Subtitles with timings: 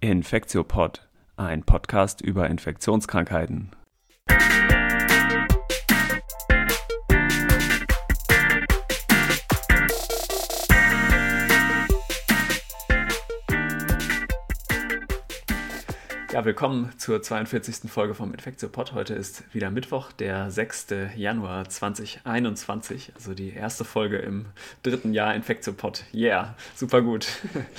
[0.00, 3.70] Infektiopod, ein Podcast über Infektionskrankheiten.
[16.38, 17.90] Ja, willkommen zur 42.
[17.90, 18.92] Folge vom Infektiopod.
[18.92, 20.86] Heute ist wieder Mittwoch, der 6.
[21.16, 24.46] Januar 2021, also die erste Folge im
[24.84, 26.04] dritten Jahr Infektiopod.
[26.14, 27.26] Yeah, super gut.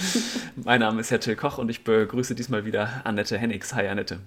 [0.57, 3.73] mein Name ist Herr Till Koch und ich begrüße diesmal wieder Annette Hennigs.
[3.75, 4.19] Hi Annette.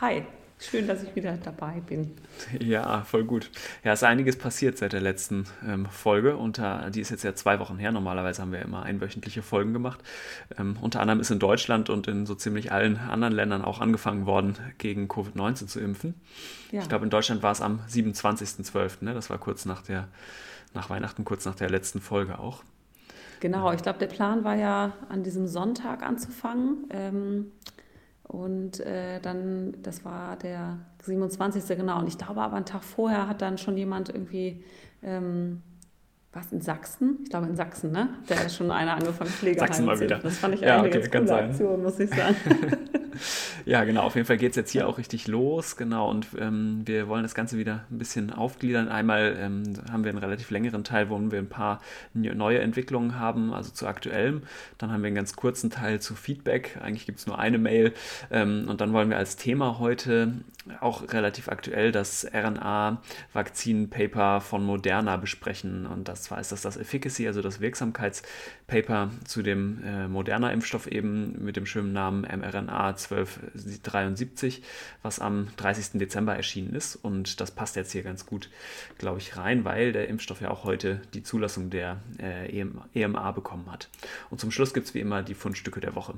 [0.00, 0.24] Hi.
[0.58, 2.16] Schön, dass ich wieder dabei bin.
[2.60, 3.50] Ja, voll gut.
[3.84, 6.38] Ja, es ist einiges passiert seit der letzten ähm, Folge.
[6.38, 7.92] Unter, die ist jetzt ja zwei Wochen her.
[7.92, 10.00] Normalerweise haben wir immer einwöchentliche Folgen gemacht.
[10.58, 14.24] Ähm, unter anderem ist in Deutschland und in so ziemlich allen anderen Ländern auch angefangen
[14.24, 16.14] worden, gegen Covid-19 zu impfen.
[16.72, 16.80] Ja.
[16.80, 19.04] Ich glaube, in Deutschland war es am 27.12.
[19.04, 19.12] Ne?
[19.12, 20.08] Das war kurz nach, der,
[20.72, 22.62] nach Weihnachten, kurz nach der letzten Folge auch.
[23.40, 26.86] Genau, ich glaube, der Plan war ja, an diesem Sonntag anzufangen.
[26.90, 27.52] Ähm,
[28.28, 31.76] und äh, dann, das war der 27.
[31.76, 32.00] genau.
[32.00, 34.64] Und ich glaube aber einen Tag vorher hat dann schon jemand irgendwie,
[35.02, 35.62] ähm,
[36.36, 37.18] was in Sachsen?
[37.24, 38.10] Ich glaube in Sachsen, ne?
[38.26, 40.18] Da ist schon einer angefangen, Pflegeheim Sachsen mal wieder.
[40.18, 42.36] Das fand ich ja, eine okay, ganz coole Aktion, muss ich sagen.
[43.64, 44.02] ja, genau.
[44.02, 45.76] Auf jeden Fall geht es jetzt hier auch richtig los.
[45.76, 46.10] Genau.
[46.10, 48.88] Und ähm, wir wollen das Ganze wieder ein bisschen aufgliedern.
[48.88, 51.80] Einmal ähm, haben wir einen relativ längeren Teil, wo wir ein paar
[52.12, 54.42] neue Entwicklungen haben, also zu aktuellem.
[54.76, 56.78] Dann haben wir einen ganz kurzen Teil zu Feedback.
[56.82, 57.94] Eigentlich gibt es nur eine Mail.
[58.30, 60.32] Ähm, und dann wollen wir als Thema heute
[60.80, 65.86] auch relativ aktuell das RNA-Vakzin-Paper von Moderna besprechen.
[65.86, 71.44] Und das war ist das das Efficacy, also das Wirksamkeitspaper zu dem äh, Moderna-Impfstoff eben
[71.44, 74.62] mit dem schönen Namen mRNA 1273,
[75.02, 75.98] was am 30.
[75.98, 76.96] Dezember erschienen ist.
[76.96, 78.50] Und das passt jetzt hier ganz gut,
[78.98, 83.70] glaube ich, rein, weil der Impfstoff ja auch heute die Zulassung der äh, EMA bekommen
[83.70, 83.88] hat.
[84.30, 86.14] Und zum Schluss gibt es wie immer die Fundstücke der Woche.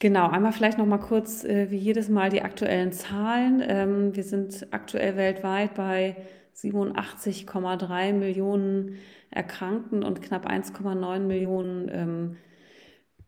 [0.00, 3.62] Genau, einmal vielleicht noch mal kurz äh, wie jedes Mal die aktuellen Zahlen.
[3.62, 6.16] Ähm, wir sind aktuell weltweit bei
[6.62, 8.98] 87,3 Millionen
[9.30, 12.36] Erkrankten und knapp 1,9 Millionen ähm,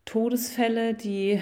[0.04, 0.94] Todesfälle.
[0.94, 1.40] Die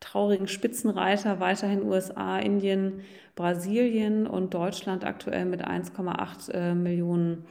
[0.00, 3.02] traurigen Spitzenreiter weiterhin USA, Indien,
[3.34, 7.46] Brasilien und Deutschland aktuell mit 1,8 äh, Millionen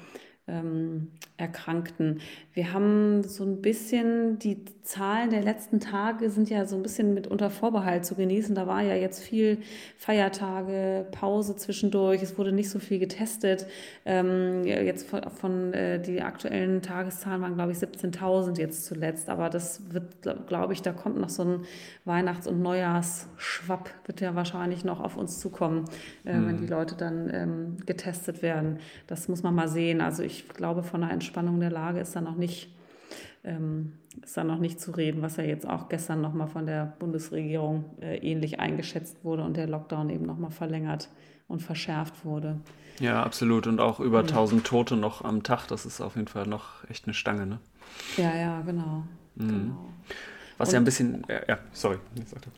[0.47, 2.19] ähm, Erkrankten.
[2.53, 7.13] Wir haben so ein bisschen, die Zahlen der letzten Tage sind ja so ein bisschen
[7.13, 8.53] mit unter Vorbehalt zu genießen.
[8.53, 9.59] Da war ja jetzt viel
[9.97, 13.65] Feiertage, Pause zwischendurch, es wurde nicht so viel getestet.
[14.05, 19.29] Ähm, jetzt von, von äh, die aktuellen Tageszahlen waren, glaube ich, 17.000 jetzt zuletzt.
[19.29, 21.61] Aber das wird, glaube ich, da kommt noch so ein
[22.03, 25.85] Weihnachts- und Neujahrsschwapp, wird ja wahrscheinlich noch auf uns zukommen,
[26.25, 26.47] äh, mhm.
[26.47, 28.79] wenn die Leute dann ähm, getestet werden.
[29.07, 30.01] Das muss man mal sehen.
[30.01, 32.69] Also ich glaube, von einer Entspannung der Lage ist da noch nicht,
[33.43, 36.95] ähm, ist da noch nicht zu reden, was ja jetzt auch gestern nochmal von der
[36.99, 41.09] Bundesregierung äh, ähnlich eingeschätzt wurde und der Lockdown eben nochmal verlängert
[41.47, 42.59] und verschärft wurde.
[42.99, 43.67] Ja, absolut.
[43.67, 47.05] Und auch über 1000 Tote noch am Tag, das ist auf jeden Fall noch echt
[47.05, 47.59] eine Stange, ne?
[48.17, 49.03] Ja, ja, genau.
[49.35, 49.47] Mhm.
[49.47, 49.89] genau.
[50.57, 51.97] Was und, ja ein bisschen, ja, ja sorry.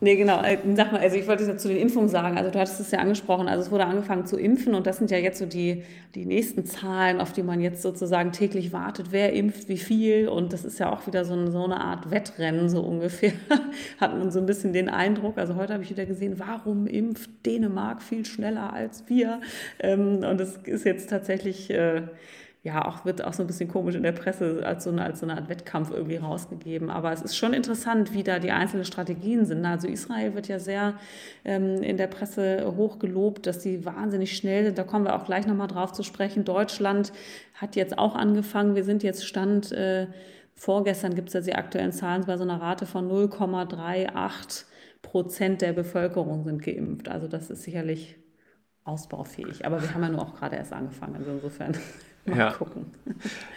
[0.00, 0.42] Nee, genau.
[0.42, 2.36] Äh, sag mal, also ich wollte es zu den Impfungen sagen.
[2.36, 3.48] Also du hattest es ja angesprochen.
[3.48, 5.82] Also es wurde angefangen zu impfen und das sind ja jetzt so die,
[6.14, 9.08] die nächsten Zahlen, auf die man jetzt sozusagen täglich wartet.
[9.10, 10.28] Wer impft, wie viel?
[10.28, 13.32] Und das ist ja auch wieder so eine, so eine Art Wettrennen, so ungefähr.
[14.00, 15.38] Hat man so ein bisschen den Eindruck.
[15.38, 19.40] Also heute habe ich wieder gesehen, warum impft Dänemark viel schneller als wir?
[19.78, 22.02] Ähm, und das ist jetzt tatsächlich äh,
[22.66, 25.20] ja, auch wird auch so ein bisschen komisch in der Presse als so eine, als
[25.20, 26.90] so eine Art Wettkampf irgendwie rausgegeben.
[26.90, 29.64] Aber es ist schon interessant, wie da die einzelnen Strategien sind.
[29.64, 30.94] Also Israel wird ja sehr
[31.44, 34.78] ähm, in der Presse hoch gelobt, dass sie wahnsinnig schnell sind.
[34.78, 36.44] Da kommen wir auch gleich nochmal drauf zu sprechen.
[36.44, 37.12] Deutschland
[37.54, 38.74] hat jetzt auch angefangen.
[38.74, 40.08] Wir sind jetzt Stand, äh,
[40.56, 44.64] vorgestern gibt es ja die aktuellen Zahlen bei so einer Rate von 0,38
[45.02, 47.08] Prozent der Bevölkerung sind geimpft.
[47.08, 48.16] Also das ist sicherlich
[48.82, 49.64] ausbaufähig.
[49.64, 51.14] Aber wir haben ja nur auch gerade erst angefangen.
[51.14, 51.76] Also insofern
[52.26, 52.52] Mal ja.
[52.52, 52.92] gucken.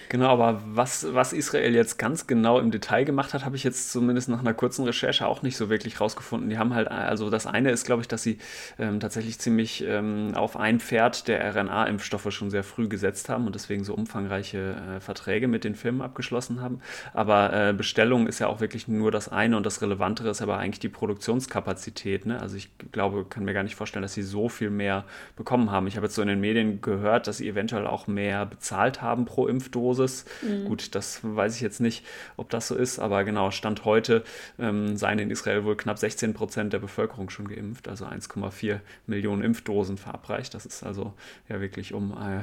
[0.09, 3.91] Genau, aber was, was Israel jetzt ganz genau im Detail gemacht hat, habe ich jetzt
[3.91, 6.49] zumindest nach einer kurzen Recherche auch nicht so wirklich rausgefunden.
[6.49, 8.39] Die haben halt, also das eine ist, glaube ich, dass sie
[8.79, 13.53] ähm, tatsächlich ziemlich ähm, auf ein Pferd der RNA-Impfstoffe schon sehr früh gesetzt haben und
[13.53, 16.81] deswegen so umfangreiche äh, Verträge mit den Firmen abgeschlossen haben.
[17.13, 20.57] Aber äh, Bestellung ist ja auch wirklich nur das eine und das Relevantere ist aber
[20.57, 22.25] eigentlich die Produktionskapazität.
[22.25, 22.41] Ne?
[22.41, 25.05] Also ich glaube, kann mir gar nicht vorstellen, dass sie so viel mehr
[25.35, 25.85] bekommen haben.
[25.85, 29.23] Ich habe jetzt so in den Medien gehört, dass sie eventuell auch mehr bezahlt haben
[29.25, 30.25] pro Impfdosis.
[30.41, 30.65] Mhm.
[30.65, 34.23] Gut, das weiß ich jetzt nicht, ob das so ist, aber genau, Stand heute
[34.59, 39.43] ähm, seien in Israel wohl knapp 16 Prozent der Bevölkerung schon geimpft, also 1,4 Millionen
[39.43, 40.53] Impfdosen verabreicht.
[40.53, 41.13] Das ist also
[41.47, 42.41] ja wirklich um äh,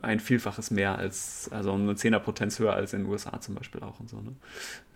[0.00, 3.82] ein Vielfaches mehr als, also um eine Zehnerpotenz höher als in den USA zum Beispiel
[3.82, 4.16] auch und so.
[4.16, 4.32] Ne?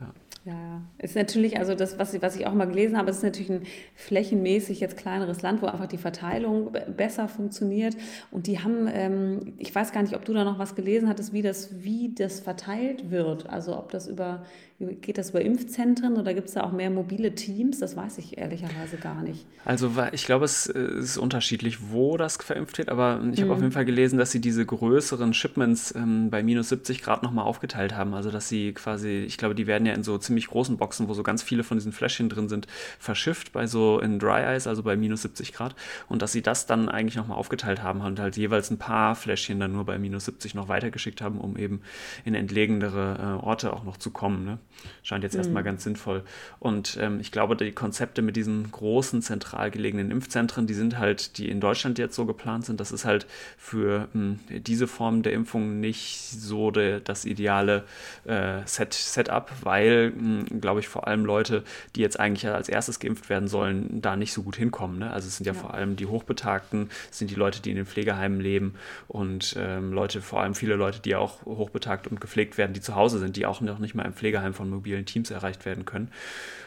[0.00, 0.14] Ja.
[0.48, 3.66] Ja, ist natürlich, also das, was, was ich auch mal gelesen habe, ist natürlich ein
[3.96, 7.94] flächenmäßig jetzt kleineres Land, wo einfach die Verteilung besser funktioniert.
[8.30, 11.32] Und die haben, ähm, ich weiß gar nicht, ob du da noch was gelesen hattest,
[11.32, 13.48] wie das, wie das verteilt wird.
[13.48, 14.44] Also ob das über
[14.80, 17.80] Geht das über Impfzentren oder gibt es da auch mehr mobile Teams?
[17.80, 19.44] Das weiß ich ehrlicherweise gar nicht.
[19.64, 23.56] Also ich glaube, es äh, ist unterschiedlich, wo das verimpft wird, aber ich habe mhm.
[23.56, 27.44] auf jeden Fall gelesen, dass sie diese größeren Shipments ähm, bei minus 70 Grad nochmal
[27.44, 28.14] aufgeteilt haben.
[28.14, 31.14] Also dass sie quasi, ich glaube, die werden ja in so ziemlich großen Boxen, wo
[31.14, 32.68] so ganz viele von diesen Fläschchen drin sind,
[33.00, 35.74] verschifft bei so in Dry Ice, also bei minus 70 Grad.
[36.08, 39.58] Und dass sie das dann eigentlich nochmal aufgeteilt haben und halt jeweils ein paar Fläschchen
[39.58, 41.80] dann nur bei minus 70 noch weitergeschickt haben, um eben
[42.24, 44.44] in entlegenere äh, Orte auch noch zu kommen.
[44.44, 44.58] Ne?
[45.02, 45.40] Scheint jetzt mhm.
[45.40, 46.22] erstmal ganz sinnvoll.
[46.58, 51.38] Und ähm, ich glaube, die Konzepte mit diesen großen, zentral gelegenen Impfzentren, die sind halt,
[51.38, 53.26] die in Deutschland jetzt so geplant sind, das ist halt
[53.56, 57.84] für mh, hm, diese Form der Impfung nicht so de, das ideale
[58.24, 61.64] äh, Set, Setup, weil, hm, glaube ich, vor allem Leute,
[61.96, 64.98] die jetzt eigentlich als erstes geimpft werden sollen, da nicht so gut hinkommen.
[64.98, 65.10] Ne?
[65.10, 67.76] Also es sind ja, ja, vor allem die Hochbetagten, es sind die Leute, die in
[67.76, 68.74] den Pflegeheimen leben
[69.06, 72.94] und ähm, Leute, vor allem viele Leute, die auch hochbetagt und gepflegt werden, die zu
[72.94, 76.10] Hause sind, die auch noch nicht mal im Pflegeheim von mobilen Teams erreicht werden können.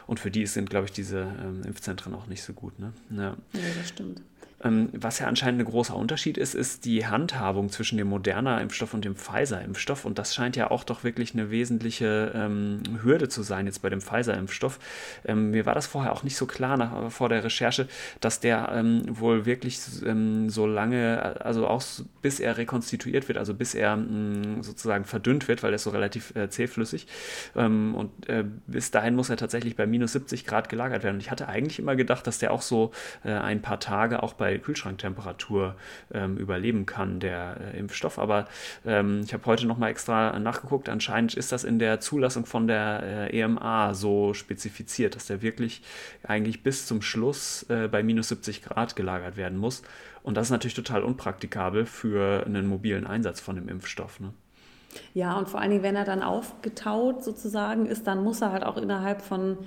[0.07, 2.79] Und für die sind, glaube ich, diese ähm, Impfzentren auch nicht so gut.
[2.79, 2.93] Ne?
[3.11, 3.37] Ja.
[3.53, 4.21] ja, das stimmt.
[4.63, 9.05] Ähm, was ja anscheinend ein großer Unterschied ist, ist die Handhabung zwischen dem Moderna-Impfstoff und
[9.05, 10.05] dem Pfizer-Impfstoff.
[10.05, 13.89] Und das scheint ja auch doch wirklich eine wesentliche ähm, Hürde zu sein jetzt bei
[13.89, 14.79] dem Pfizer-Impfstoff.
[15.25, 17.87] Ähm, mir war das vorher auch nicht so klar nach, vor der Recherche,
[18.19, 21.83] dass der ähm, wohl wirklich ähm, so lange, also auch
[22.21, 25.89] bis er rekonstituiert wird, also bis er mh, sozusagen verdünnt wird, weil er ist so
[25.89, 27.07] relativ äh, zähflüssig.
[27.55, 31.15] Ähm, und äh, bis dahin muss er tatsächlich bei minus 70 Grad gelagert werden.
[31.15, 32.91] Und ich hatte eigentlich immer gedacht, dass der auch so
[33.23, 35.75] äh, ein paar Tage auch bei bei Kühlschranktemperatur
[36.13, 38.19] ähm, überleben kann, der äh, Impfstoff.
[38.19, 38.47] Aber
[38.85, 40.89] ähm, ich habe heute nochmal extra nachgeguckt.
[40.89, 45.81] Anscheinend ist das in der Zulassung von der äh, EMA so spezifiziert, dass der wirklich
[46.23, 49.83] eigentlich bis zum Schluss äh, bei minus 70 Grad gelagert werden muss.
[50.23, 54.19] Und das ist natürlich total unpraktikabel für einen mobilen Einsatz von dem Impfstoff.
[54.19, 54.33] Ne?
[55.13, 58.63] Ja, und vor allen Dingen, wenn er dann aufgetaut sozusagen ist, dann muss er halt
[58.63, 59.57] auch innerhalb von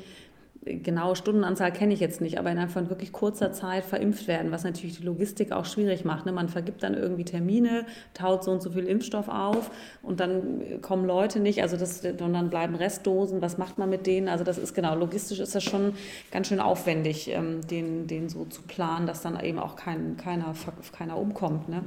[0.64, 4.64] genaue Stundenanzahl kenne ich jetzt nicht, aber innerhalb von wirklich kurzer Zeit verimpft werden, was
[4.64, 6.26] natürlich die Logistik auch schwierig macht.
[6.26, 6.32] Ne?
[6.32, 9.70] Man vergibt dann irgendwie Termine, taut so und so viel Impfstoff auf
[10.02, 14.06] und dann kommen Leute nicht, also das, und dann bleiben Restdosen, was macht man mit
[14.06, 14.28] denen?
[14.28, 15.92] Also das ist genau, logistisch ist das schon
[16.30, 20.54] ganz schön aufwendig, ähm, den, den so zu planen, dass dann eben auch kein, keiner,
[20.96, 21.68] keiner umkommt.
[21.68, 21.82] Ne?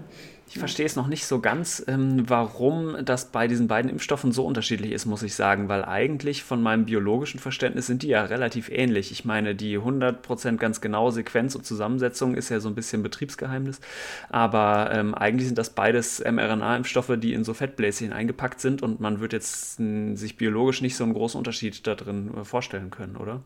[0.49, 4.45] Ich verstehe es noch nicht so ganz, ähm, warum das bei diesen beiden Impfstoffen so
[4.45, 8.69] unterschiedlich ist, muss ich sagen, weil eigentlich von meinem biologischen Verständnis sind die ja relativ
[8.69, 9.11] ähnlich.
[9.11, 13.81] Ich meine, die 100% ganz genaue Sequenz und Zusammensetzung ist ja so ein bisschen Betriebsgeheimnis,
[14.29, 19.19] aber ähm, eigentlich sind das beides mRNA-Impfstoffe, die in so Fettbläschen eingepackt sind und man
[19.19, 23.41] wird jetzt sich biologisch nicht so einen großen Unterschied da drin äh, vorstellen können, oder?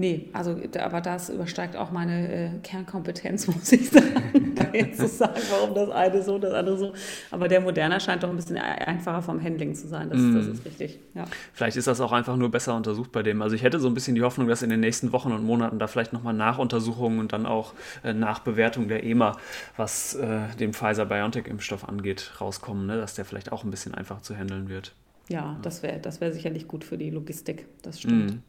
[0.00, 5.08] Nee, also aber das übersteigt auch meine äh, Kernkompetenz, muss ich sagen, da jetzt zu
[5.08, 6.92] sagen, warum das eine so, das andere so.
[7.32, 10.08] Aber der Moderner scheint doch ein bisschen einfacher vom Handling zu sein.
[10.08, 10.36] Das, mm.
[10.36, 11.00] das ist richtig.
[11.14, 11.24] Ja.
[11.52, 13.42] Vielleicht ist das auch einfach nur besser untersucht bei dem.
[13.42, 15.80] Also ich hätte so ein bisschen die Hoffnung, dass in den nächsten Wochen und Monaten
[15.80, 17.74] da vielleicht nochmal Nachuntersuchungen und dann auch
[18.04, 19.36] äh, Nachbewertung der EMA,
[19.76, 22.98] was äh, den Pfizer-BioNTech-Impfstoff angeht, rauskommen, ne?
[22.98, 24.94] dass der vielleicht auch ein bisschen einfacher zu handeln wird.
[25.28, 25.58] Ja, ja.
[25.60, 27.66] das wäre das wär sicherlich gut für die Logistik.
[27.82, 28.34] Das stimmt.
[28.36, 28.42] Mm.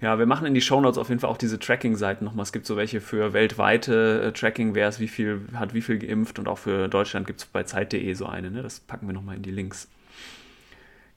[0.00, 2.44] Ja, wir machen in die Shownotes auf jeden Fall auch diese Tracking-Seiten nochmal.
[2.44, 5.98] Es gibt so welche für weltweite äh, Tracking, wer es wie viel hat, wie viel
[5.98, 8.50] geimpft und auch für Deutschland gibt es bei Zeit.de so eine.
[8.50, 8.62] Ne?
[8.62, 9.88] Das packen wir nochmal in die Links.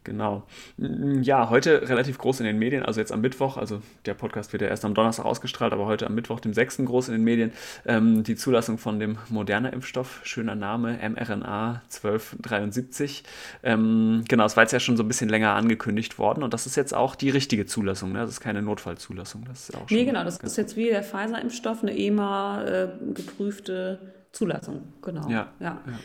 [0.04, 0.44] Genau.
[0.78, 4.52] Mm, ja, heute relativ groß in den Medien, also jetzt am Mittwoch, also der Podcast
[4.52, 6.78] wird ja erst am Donnerstag ausgestrahlt, aber heute am Mittwoch, dem 6.
[6.86, 7.52] groß in den Medien,
[7.86, 13.24] ähm, die Zulassung von dem Moderna-Impfstoff, schöner Name, mRNA 1273.
[13.62, 16.66] Ähm, genau, es war jetzt ja schon so ein bisschen länger angekündigt worden und das
[16.66, 18.20] ist jetzt auch die richtige Zulassung, ne?
[18.20, 19.46] das ist keine Notfallzulassung.
[19.46, 24.00] Das ist auch nee, genau, das ist jetzt wie der Pfizer-Impfstoff, eine EMA äh, geprüfte
[24.32, 25.30] Zulassung, genau.
[25.30, 25.80] Ja, ja.
[25.86, 26.00] ja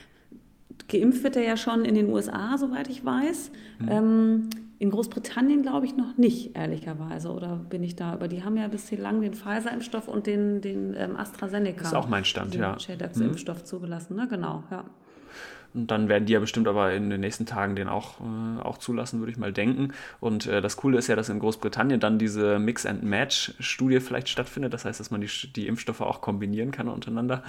[0.89, 3.51] geimpft wird er ja schon in den USA, soweit ich weiß.
[3.81, 3.89] Mhm.
[3.89, 7.31] Ähm, in Großbritannien glaube ich noch nicht, ehrlicherweise.
[7.31, 8.13] Oder bin ich da?
[8.13, 11.79] Aber die haben ja bislang den Pfizer-Impfstoff und den, den ähm, AstraZeneca.
[11.79, 12.77] Das ist auch mein Stand, den ja.
[12.77, 13.65] Chedex-Impfstoff mhm.
[13.65, 14.29] zugelassen, ne?
[14.29, 14.85] Genau, ja.
[15.77, 18.79] Und dann werden die ja bestimmt aber in den nächsten Tagen den auch, äh, auch
[18.79, 19.93] zulassen, würde ich mal denken.
[20.21, 24.73] Und äh, das Coole ist ja, dass in Großbritannien dann diese Mix-and-Match-Studie vielleicht stattfindet.
[24.73, 27.43] Das heißt, dass man die, die Impfstoffe auch kombinieren kann untereinander.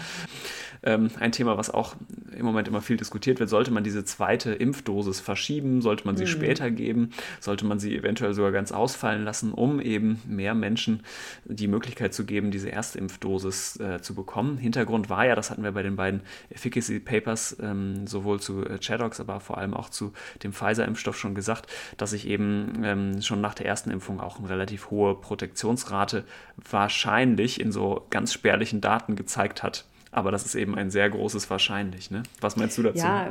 [0.83, 1.95] Ähm, ein Thema, was auch
[2.37, 6.25] im Moment immer viel diskutiert wird, sollte man diese zweite Impfdosis verschieben, sollte man sie
[6.25, 6.29] mhm.
[6.29, 11.01] später geben, sollte man sie eventuell sogar ganz ausfallen lassen, um eben mehr Menschen
[11.45, 14.57] die Möglichkeit zu geben, diese erste Impfdosis äh, zu bekommen.
[14.57, 18.65] Hintergrund war ja, das hatten wir bei den beiden Efficacy Papers ähm, so sowohl zu
[18.65, 20.11] äh, Chadox, aber vor allem auch zu
[20.43, 21.67] dem Pfizer-Impfstoff schon gesagt,
[21.97, 26.23] dass sich eben ähm, schon nach der ersten Impfung auch eine relativ hohe Protektionsrate
[26.69, 29.85] wahrscheinlich in so ganz spärlichen Daten gezeigt hat.
[30.11, 32.11] Aber das ist eben ein sehr großes Wahrscheinlich.
[32.11, 32.23] Ne?
[32.39, 32.97] Was meinst du dazu?
[32.99, 33.29] Ja,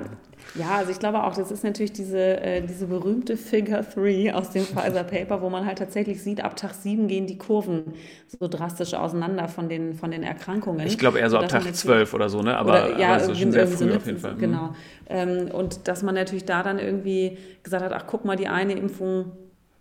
[0.54, 4.50] ja, also ich glaube auch, das ist natürlich diese, äh, diese berühmte Figure 3 aus
[4.50, 7.94] dem Pfizer Paper, wo man halt tatsächlich sieht, ab Tag 7 gehen die Kurven
[8.28, 10.86] so drastisch auseinander von den, von den Erkrankungen.
[10.86, 12.56] Ich glaube eher so ab Tag 12 oder so, ne?
[12.56, 14.34] aber, oder, ja, aber so schon sehr früh so auf jeden Fall.
[14.34, 14.38] Mhm.
[14.38, 14.74] Genau.
[15.08, 18.74] Ähm, und dass man natürlich da dann irgendwie gesagt hat, ach guck mal, die eine
[18.74, 19.32] Impfung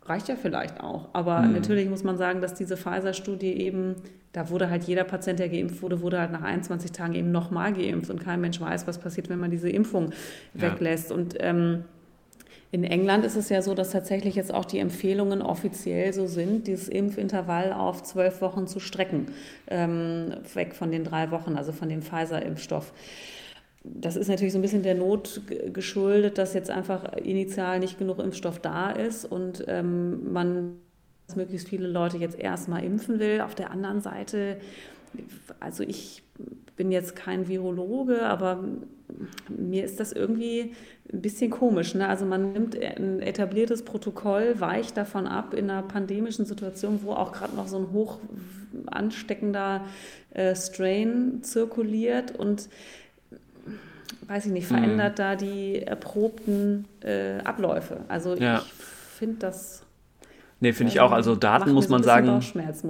[0.06, 1.10] reicht ja vielleicht auch.
[1.14, 1.54] Aber mhm.
[1.54, 3.96] natürlich muss man sagen, dass diese Pfizer-Studie eben,
[4.34, 7.74] da wurde halt jeder Patient, der geimpft wurde, wurde halt nach 21 Tagen eben nochmal
[7.74, 10.12] geimpft und kein Mensch weiß, was passiert, wenn man diese Impfung
[10.54, 10.62] ja.
[10.62, 11.12] weglässt.
[11.12, 11.86] Und ähm,
[12.72, 16.68] in England ist es ja so, dass tatsächlich jetzt auch die Empfehlungen offiziell so sind,
[16.68, 19.28] dieses Impfintervall auf zwölf Wochen zu strecken,
[19.68, 22.92] ähm, weg von den drei Wochen, also von dem Pfizer-Impfstoff
[23.94, 28.20] das ist natürlich so ein bisschen der Not geschuldet, dass jetzt einfach initial nicht genug
[28.20, 30.78] Impfstoff da ist und ähm, man
[31.36, 33.42] möglichst viele Leute jetzt erstmal impfen will.
[33.42, 34.58] Auf der anderen Seite,
[35.60, 36.24] also ich
[36.76, 38.64] bin jetzt kein Virologe, aber
[39.50, 40.74] mir ist das irgendwie
[41.12, 41.96] ein bisschen komisch.
[41.96, 42.08] Ne?
[42.08, 47.32] Also man nimmt ein etabliertes Protokoll, weicht davon ab in einer pandemischen Situation, wo auch
[47.32, 48.20] gerade noch so ein hoch
[48.88, 49.86] ansteckender
[50.32, 52.68] äh, Strain zirkuliert und
[54.28, 55.16] weiß ich nicht, verändert mhm.
[55.16, 58.02] da die erprobten äh, Abläufe.
[58.08, 58.60] Also ja.
[58.60, 58.74] ich
[59.18, 59.84] finde das.
[60.60, 61.12] Nee, finde ich auch.
[61.12, 62.40] Also Daten muss man sagen.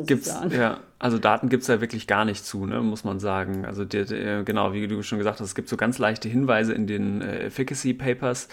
[0.05, 3.65] Gibt's, ja, also Daten gibt es ja wirklich gar nicht zu, ne, muss man sagen.
[3.65, 6.73] Also die, die, genau, wie du schon gesagt hast, es gibt so ganz leichte Hinweise
[6.73, 8.47] in den äh, Efficacy Papers,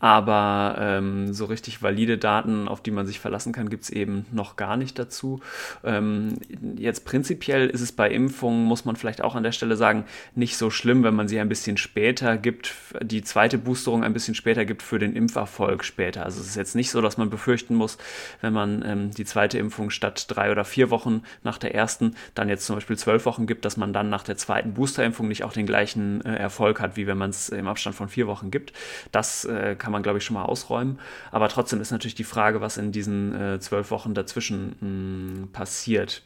[0.00, 4.26] aber ähm, so richtig valide Daten, auf die man sich verlassen kann, gibt es eben
[4.32, 5.40] noch gar nicht dazu.
[5.84, 6.38] Ähm,
[6.76, 10.56] jetzt prinzipiell ist es bei Impfungen, muss man vielleicht auch an der Stelle sagen, nicht
[10.56, 14.64] so schlimm, wenn man sie ein bisschen später gibt, die zweite Boosterung ein bisschen später
[14.64, 16.24] gibt für den Impferfolg später.
[16.24, 17.98] Also es ist jetzt nicht so, dass man befürchten muss,
[18.40, 22.48] wenn man ähm, die zweite Impfung statt drei oder vier Wochen nach der ersten dann
[22.48, 25.52] jetzt zum Beispiel zwölf Wochen gibt, dass man dann nach der zweiten Boosterimpfung nicht auch
[25.52, 28.72] den gleichen äh, Erfolg hat, wie wenn man es im Abstand von vier Wochen gibt.
[29.12, 30.98] Das äh, kann kann man, glaube ich, schon mal ausräumen.
[31.30, 35.48] Aber trotzdem ist natürlich die Frage, was in diesen äh, zwölf Wochen dazwischen mh, hm,
[35.50, 36.22] passiert.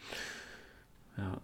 [1.17, 1.39] Ja.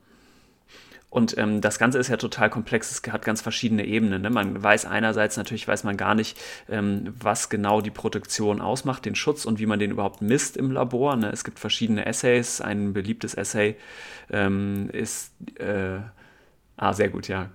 [1.10, 4.22] Und ähm, das Ganze ist ja total komplex, es hat ganz verschiedene Ebenen.
[4.22, 4.30] Ne?
[4.30, 6.36] Man weiß einerseits natürlich, weiß man gar nicht,
[6.68, 10.72] ähm, was genau die Protektion ausmacht, den Schutz und wie man den überhaupt misst im
[10.72, 11.14] Labor.
[11.14, 11.30] Ne?
[11.30, 12.60] Es gibt verschiedene Essays.
[12.60, 13.76] Ein beliebtes Essay
[14.28, 16.00] ähm, ist, äh,
[16.76, 17.50] ah, sehr gut, ja.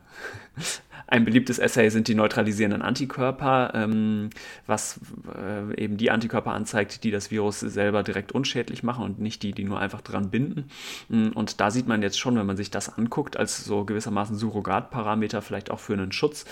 [1.08, 4.30] Ein beliebtes Essay sind die neutralisierenden Antikörper, ähm,
[4.66, 5.00] was
[5.38, 9.52] äh, eben die Antikörper anzeigt, die das Virus selber direkt unschädlich machen und nicht die,
[9.52, 10.70] die nur einfach dran binden.
[11.10, 14.38] Mm, und da sieht man jetzt schon, wenn man sich das anguckt, als so gewissermaßen
[14.38, 16.46] Surrogatparameter vielleicht auch für einen Schutz,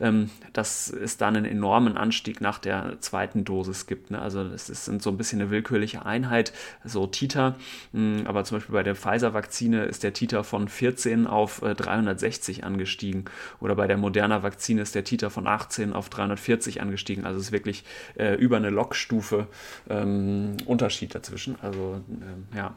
[0.00, 4.10] ähm, dass es dann einen enormen Anstieg nach der zweiten Dosis gibt.
[4.10, 4.20] Ne?
[4.20, 6.52] Also das ist so ein bisschen eine willkürliche Einheit,
[6.84, 7.56] so Titer.
[7.92, 12.64] Mm, aber zum Beispiel bei der Pfizer-Vakzine ist der Titer von 14 auf äh, 360
[12.64, 13.26] angestiegen
[13.60, 17.24] oder bei der moderner Vakzine ist der Titer von 18 auf 340 angestiegen.
[17.24, 17.84] Also es ist wirklich
[18.16, 19.46] äh, über eine Logstufe
[19.88, 21.56] ähm, Unterschied dazwischen.
[21.62, 22.76] Also ähm, ja.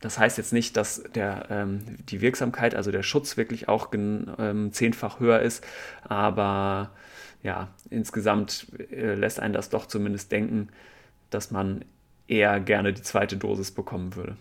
[0.00, 4.70] Das heißt jetzt nicht, dass der, ähm, die Wirksamkeit, also der Schutz wirklich auch ähm,
[4.70, 5.64] zehnfach höher ist,
[6.02, 6.90] aber
[7.42, 10.68] ja, insgesamt äh, lässt einen das doch zumindest denken,
[11.30, 11.86] dass man
[12.26, 14.36] eher gerne die zweite Dosis bekommen würde.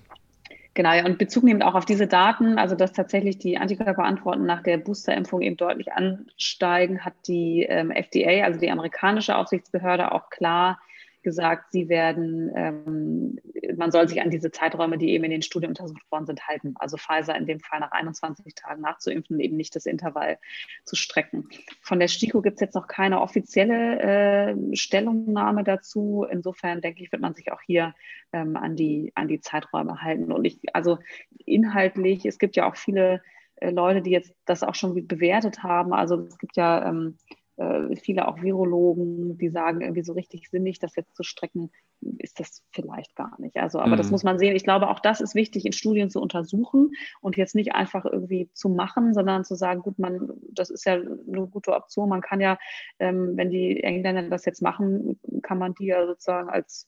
[0.76, 4.64] Genau, ja, und Bezug nehmend auch auf diese Daten, also dass tatsächlich die Antikörperantworten nach
[4.64, 10.80] der Boosterimpfung eben deutlich ansteigen, hat die ähm, FDA, also die amerikanische Aufsichtsbehörde, auch klar
[11.24, 13.40] gesagt, sie werden, ähm,
[13.78, 16.76] man soll sich an diese Zeiträume, die eben in den Studien untersucht worden sind, halten.
[16.78, 20.38] Also Pfizer in dem Fall nach 21 Tagen nachzuimpfen, eben nicht das Intervall
[20.84, 21.48] zu strecken.
[21.82, 26.26] Von der STIKO gibt es jetzt noch keine offizielle äh, Stellungnahme dazu.
[26.30, 27.96] Insofern denke ich, wird man sich auch hier
[28.32, 30.32] ähm, an, die, an die Zeiträume halten.
[30.32, 31.00] Und ich, also
[31.46, 33.22] inhaltlich, es gibt ja auch viele
[33.56, 35.94] äh, Leute, die jetzt das auch schon bewertet haben.
[35.94, 37.18] Also es gibt ja ähm,
[37.58, 41.72] äh, viele auch Virologen, die sagen, irgendwie so richtig sinnig, das jetzt zu strecken,
[42.18, 43.58] ist das vielleicht gar nicht.
[43.58, 43.98] Also, aber mhm.
[43.98, 44.56] das muss man sehen.
[44.56, 46.92] Ich glaube, auch das ist wichtig, in Studien zu untersuchen
[47.22, 50.94] und jetzt nicht einfach irgendwie zu machen, sondern zu sagen, gut, man, das ist ja
[50.94, 52.10] eine gute Option.
[52.10, 52.58] Man kann ja,
[53.00, 56.88] ähm, wenn die Engländer das jetzt machen, kann man die ja sozusagen als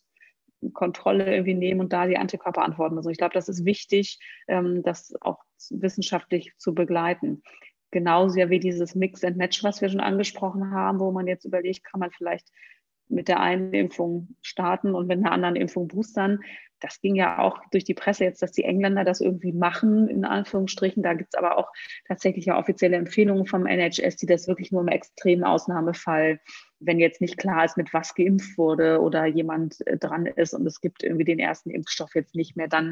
[0.74, 3.12] Kontrolle irgendwie nehmen und da die Antikörper antworten müssen.
[3.12, 7.43] Ich glaube, das ist wichtig, ähm, das auch wissenschaftlich zu begleiten.
[7.95, 11.45] Genauso ja wie dieses Mix and Match, was wir schon angesprochen haben, wo man jetzt
[11.45, 12.45] überlegt, kann man vielleicht
[13.07, 16.41] mit der einen Impfung starten und mit einer anderen Impfung boostern.
[16.79, 20.25] Das ging ja auch durch die Presse jetzt, dass die Engländer das irgendwie machen, in
[20.25, 21.03] Anführungsstrichen.
[21.03, 21.72] Da gibt es aber auch
[22.08, 26.39] tatsächlich ja offizielle Empfehlungen vom NHS, die das wirklich nur im extremen Ausnahmefall
[26.79, 30.65] wenn jetzt nicht klar ist, mit was geimpft wurde oder jemand äh, dran ist und
[30.65, 32.91] es gibt irgendwie den ersten Impfstoff jetzt nicht mehr, dann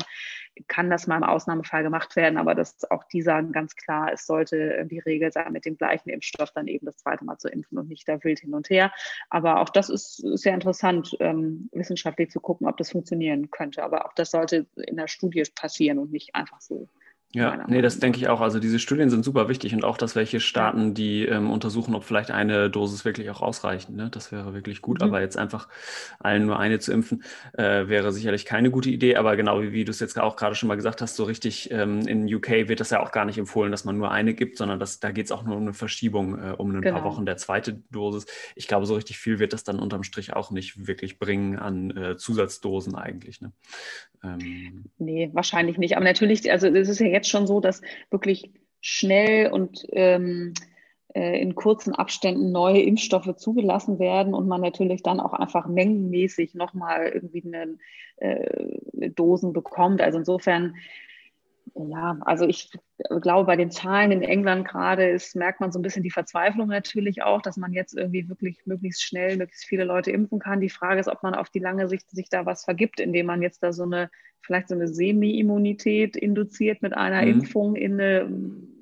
[0.67, 2.37] kann das mal im Ausnahmefall gemacht werden.
[2.37, 6.09] Aber das auch die sagen ganz klar, es sollte die Regel sein, mit dem gleichen
[6.09, 8.91] Impfstoff dann eben das zweite Mal zu impfen und nicht da wild hin und her.
[9.29, 13.72] Aber auch das ist sehr interessant, ähm, wissenschaftlich zu gucken, ob das funktionieren könnte.
[13.81, 16.87] Aber auch das sollte in der Studie passieren und nicht einfach so
[17.35, 18.41] ja, nee, das denke ich auch.
[18.41, 22.03] Also diese Studien sind super wichtig und auch, dass welche Staaten, die ähm, untersuchen, ob
[22.03, 23.89] vielleicht eine Dosis wirklich auch ausreicht.
[23.89, 24.09] Ne?
[24.11, 25.01] Das wäre wirklich gut.
[25.01, 25.07] Mhm.
[25.07, 25.67] Aber jetzt einfach
[26.19, 27.23] allen nur eine zu impfen,
[27.53, 29.15] äh, wäre sicherlich keine gute Idee.
[29.15, 31.71] Aber genau wie, wie du es jetzt auch gerade schon mal gesagt hast, so richtig
[31.71, 34.57] ähm, in UK wird das ja auch gar nicht empfohlen, dass man nur eine gibt,
[34.57, 36.99] sondern das, da geht es auch nur um eine Verschiebung äh, um ein genau.
[36.99, 38.27] paar Wochen der zweite Dosis.
[38.55, 41.97] Ich glaube, so richtig viel wird das dann unterm Strich auch nicht wirklich bringen an
[41.97, 43.41] äh, Zusatzdosen eigentlich.
[43.41, 43.51] Ne?
[44.23, 45.97] Ähm, nee, wahrscheinlich nicht.
[45.97, 48.51] Aber natürlich, also es ist ja jetzt schon so, dass wirklich
[48.81, 50.53] schnell und ähm,
[51.13, 56.55] äh, in kurzen Abständen neue Impfstoffe zugelassen werden und man natürlich dann auch einfach mengenmäßig
[56.55, 57.77] nochmal irgendwie eine,
[58.17, 60.01] äh, Dosen bekommt.
[60.01, 60.75] Also insofern
[61.75, 62.71] ja, also ich
[63.21, 66.67] glaube, bei den Zahlen in England gerade ist, merkt man so ein bisschen die Verzweiflung
[66.67, 70.61] natürlich auch, dass man jetzt irgendwie wirklich möglichst schnell, möglichst viele Leute impfen kann.
[70.61, 73.41] Die Frage ist, ob man auf die lange Sicht sich da was vergibt, indem man
[73.41, 74.09] jetzt da so eine,
[74.41, 77.27] vielleicht so eine Semi-Immunität induziert mit einer mhm.
[77.29, 78.72] Impfung in eine in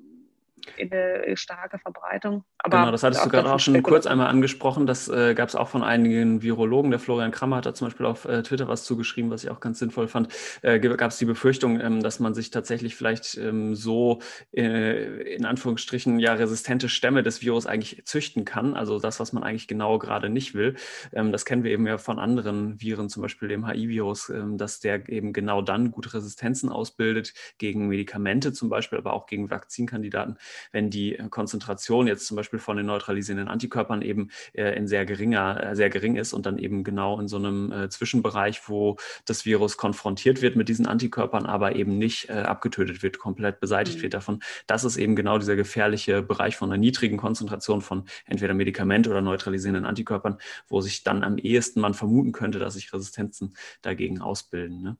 [0.79, 2.43] eine starke Verbreitung.
[2.59, 4.85] Aber genau, das hattest du gerade auch schon kurz einmal angesprochen.
[4.85, 6.91] Das äh, gab es auch von einigen Virologen.
[6.91, 9.59] Der Florian Krammer hat da zum Beispiel auf äh, Twitter was zugeschrieben, was ich auch
[9.59, 10.29] ganz sinnvoll fand.
[10.61, 14.21] Äh, gab es die Befürchtung, ähm, dass man sich tatsächlich vielleicht ähm, so
[14.55, 18.75] äh, in Anführungsstrichen ja resistente Stämme des Virus eigentlich züchten kann.
[18.75, 20.75] Also das, was man eigentlich genau gerade nicht will.
[21.13, 24.79] Ähm, das kennen wir eben ja von anderen Viren, zum Beispiel dem HI-Virus, ähm, dass
[24.79, 30.37] der eben genau dann gute Resistenzen ausbildet gegen Medikamente zum Beispiel, aber auch gegen Vakzinkandidaten
[30.71, 35.05] wenn die äh, Konzentration jetzt zum Beispiel von den neutralisierenden Antikörpern eben äh, in sehr
[35.05, 39.45] geringer, äh, sehr gering ist und dann eben genau in so einem Zwischenbereich, wo das
[39.45, 44.01] Virus konfrontiert wird mit diesen Antikörpern, aber eben nicht abgetötet wird, komplett beseitigt mhm.
[44.03, 44.39] wird davon.
[44.67, 49.21] Das ist eben genau dieser gefährliche Bereich von einer niedrigen Konzentration von entweder Medikament oder
[49.21, 50.37] neutralisierenden Antikörpern,
[50.67, 54.81] wo sich dann am ehesten man vermuten könnte, dass sich Resistenzen dagegen ausbilden.
[54.81, 54.97] Ne?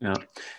[0.00, 0.14] Ja.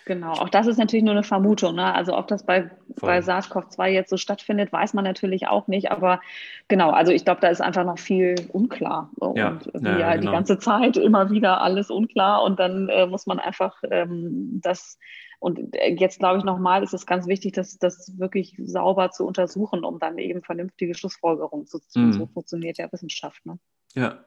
[0.05, 1.75] Genau, auch das ist natürlich nur eine Vermutung.
[1.75, 1.93] Ne?
[1.93, 5.91] Also ob das bei, bei SARS-CoV-2 jetzt so stattfindet, stattfindet, weiß man natürlich auch nicht.
[5.91, 6.21] Aber
[6.67, 9.09] genau, also ich glaube, da ist einfach noch viel unklar.
[9.35, 10.21] Ja, und ja, ja genau.
[10.21, 12.43] die ganze Zeit immer wieder alles unklar.
[12.43, 14.97] Und dann äh, muss man einfach ähm, das
[15.39, 19.25] und äh, jetzt glaube ich nochmal, ist es ganz wichtig, das, das wirklich sauber zu
[19.25, 22.07] untersuchen, um dann eben vernünftige Schlussfolgerungen zu ziehen.
[22.07, 22.13] Mhm.
[22.13, 23.45] So funktioniert ja Wissenschaft.
[23.45, 23.59] Ne?
[23.93, 24.25] Ja.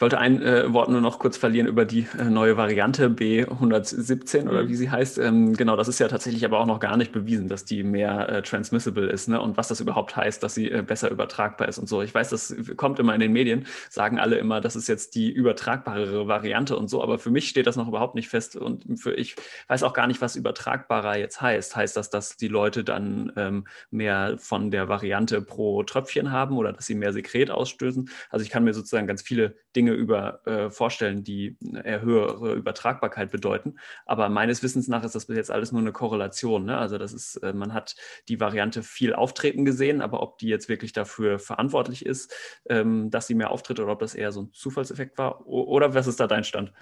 [0.00, 4.48] Ich wollte ein äh, Wort nur noch kurz verlieren über die äh, neue Variante B117
[4.48, 4.68] oder mhm.
[4.68, 5.18] wie sie heißt.
[5.18, 8.26] Ähm, genau, das ist ja tatsächlich aber auch noch gar nicht bewiesen, dass die mehr
[8.30, 9.38] äh, transmissible ist ne?
[9.38, 12.00] und was das überhaupt heißt, dass sie äh, besser übertragbar ist und so.
[12.00, 15.30] Ich weiß, das kommt immer in den Medien, sagen alle immer, das ist jetzt die
[15.30, 19.12] übertragbarere Variante und so, aber für mich steht das noch überhaupt nicht fest und für
[19.12, 19.36] ich
[19.68, 21.76] weiß auch gar nicht, was übertragbarer jetzt heißt.
[21.76, 26.72] Heißt das, dass die Leute dann ähm, mehr von der Variante pro Tröpfchen haben oder
[26.72, 28.08] dass sie mehr Sekret ausstößen?
[28.30, 33.30] Also ich kann mir sozusagen ganz viele Dinge über äh, vorstellen, die eine höhere Übertragbarkeit
[33.30, 33.76] bedeuten.
[34.06, 36.64] Aber meines Wissens nach ist das bis jetzt alles nur eine Korrelation.
[36.64, 36.76] Ne?
[36.76, 37.96] Also das ist, äh, man hat
[38.28, 42.34] die Variante viel auftreten gesehen, aber ob die jetzt wirklich dafür verantwortlich ist,
[42.68, 46.06] ähm, dass sie mehr auftritt oder ob das eher so ein Zufallseffekt war, oder was
[46.06, 46.72] ist da dein Stand?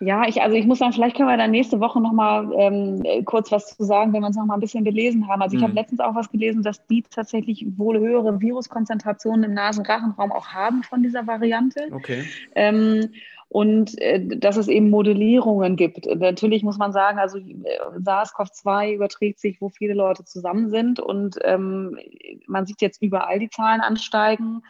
[0.00, 3.50] Ja, ich, also ich muss sagen, vielleicht können wir dann nächste Woche nochmal ähm, kurz
[3.52, 5.42] was zu sagen, wenn wir uns nochmal ein bisschen belesen haben.
[5.42, 5.66] Also ich mhm.
[5.66, 10.82] habe letztens auch was gelesen, dass die tatsächlich wohl höhere Viruskonzentrationen im Nasenrachenraum auch haben
[10.82, 11.88] von dieser Variante.
[11.92, 12.24] Okay.
[12.58, 13.12] Ähm,
[13.48, 16.04] und äh, dass es eben Modellierungen gibt.
[16.06, 21.38] Natürlich muss man sagen, also äh, SARS-CoV-2 überträgt sich, wo viele Leute zusammen sind und
[21.44, 21.98] ähm,
[22.46, 24.62] man sieht jetzt überall die Zahlen ansteigen,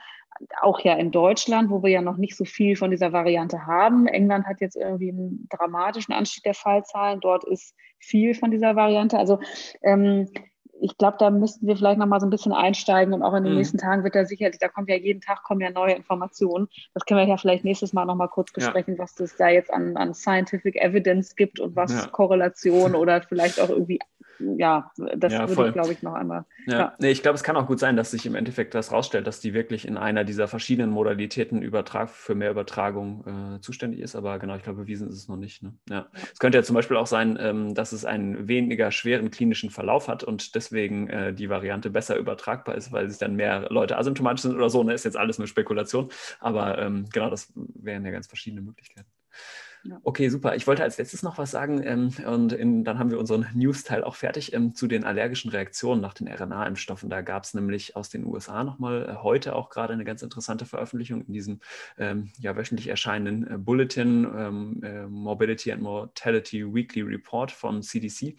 [0.61, 4.07] auch ja in Deutschland, wo wir ja noch nicht so viel von dieser Variante haben.
[4.07, 9.19] England hat jetzt irgendwie einen dramatischen Anstieg der Fallzahlen, dort ist viel von dieser Variante.
[9.19, 9.41] Also
[9.83, 10.29] ähm,
[10.81, 13.45] ich glaube, da müssten wir vielleicht noch mal so ein bisschen einsteigen und auch in
[13.45, 13.59] den mhm.
[13.59, 16.69] nächsten Tagen wird da sicherlich, da kommt ja jeden Tag kommen ja neue Informationen.
[16.95, 19.01] Das können wir ja vielleicht nächstes Mal noch mal kurz besprechen, ja.
[19.01, 22.07] was es da jetzt an, an Scientific Evidence gibt und was ja.
[22.09, 23.99] Korrelation oder vielleicht auch irgendwie
[24.39, 26.45] ja, das ja, würde ich, glaube ich, noch einmal.
[26.67, 26.95] Ja, ja.
[26.99, 29.41] Nee, ich glaube, es kann auch gut sein, dass sich im Endeffekt das rausstellt, dass
[29.41, 34.17] die wirklich in einer dieser verschiedenen Modalitäten Übertrag, für mehr Übertragung äh, zuständig ist.
[34.17, 35.63] Aber genau, ich glaube, bewiesen ist es noch nicht.
[35.63, 35.75] Ne?
[35.89, 36.07] Ja.
[36.33, 40.09] Es könnte ja zum Beispiel auch sein, ähm, dass es einen weniger schweren klinischen Verlauf
[40.09, 44.43] hat und deswegen äh, die Variante besser übertragbar ist, weil sich dann mehr Leute asymptomatisch
[44.43, 44.83] sind oder so.
[44.83, 44.95] Ne?
[44.95, 46.11] Ist jetzt alles nur Spekulation.
[46.41, 49.09] Aber ähm, genau, das wären ja ganz verschiedene Möglichkeiten.
[50.03, 50.57] Okay, super.
[50.57, 54.03] Ich wollte als letztes noch was sagen ähm, und in, dann haben wir unseren News-Teil
[54.03, 57.09] auch fertig ähm, zu den allergischen Reaktionen nach den RNA-Impfstoffen.
[57.09, 60.67] Da gab es nämlich aus den USA nochmal äh, heute auch gerade eine ganz interessante
[60.67, 61.61] Veröffentlichung in diesem
[61.97, 68.37] ähm, ja, wöchentlich erscheinenden äh, Bulletin ähm, äh, Mobility and Mortality Weekly Report vom CDC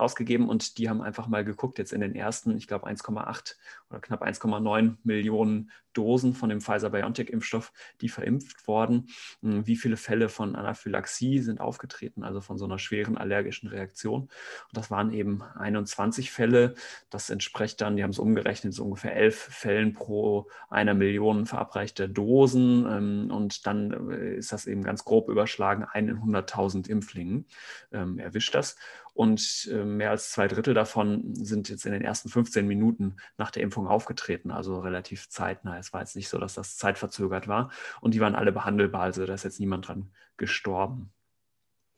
[0.00, 3.56] rausgegeben und die haben einfach mal geguckt, jetzt in den ersten, ich glaube 1,8
[3.90, 9.08] oder knapp 1,9 Millionen Dosen von dem Pfizer-BioNTech-Impfstoff, die verimpft wurden.
[9.42, 14.22] Hm, wie viele Fälle von Anaphylaxie sind aufgetreten, also von so einer schweren allergischen Reaktion?
[14.22, 14.30] Und
[14.74, 16.74] das waren eben 21 Fälle.
[17.10, 22.06] Das entspricht dann, die haben es umgerechnet, so ungefähr 11 Fällen pro einer Million verabreichter
[22.06, 22.86] Dosen.
[22.88, 27.46] Ähm, und dann äh, ist das eben ganz grob überschlagen, ein in 100.000 Impflingen
[27.90, 28.76] ähm, erwischt das.
[29.18, 33.50] Und äh, mehr als zwei Drittel davon sind jetzt in den ersten 15 Minuten nach
[33.50, 35.76] der Impfung aufgetreten, also relativ zeitnah.
[35.76, 37.72] Es war jetzt nicht so, dass das zeitverzögert war.
[38.00, 41.10] Und die waren alle behandelbar, also da ist jetzt niemand dran gestorben.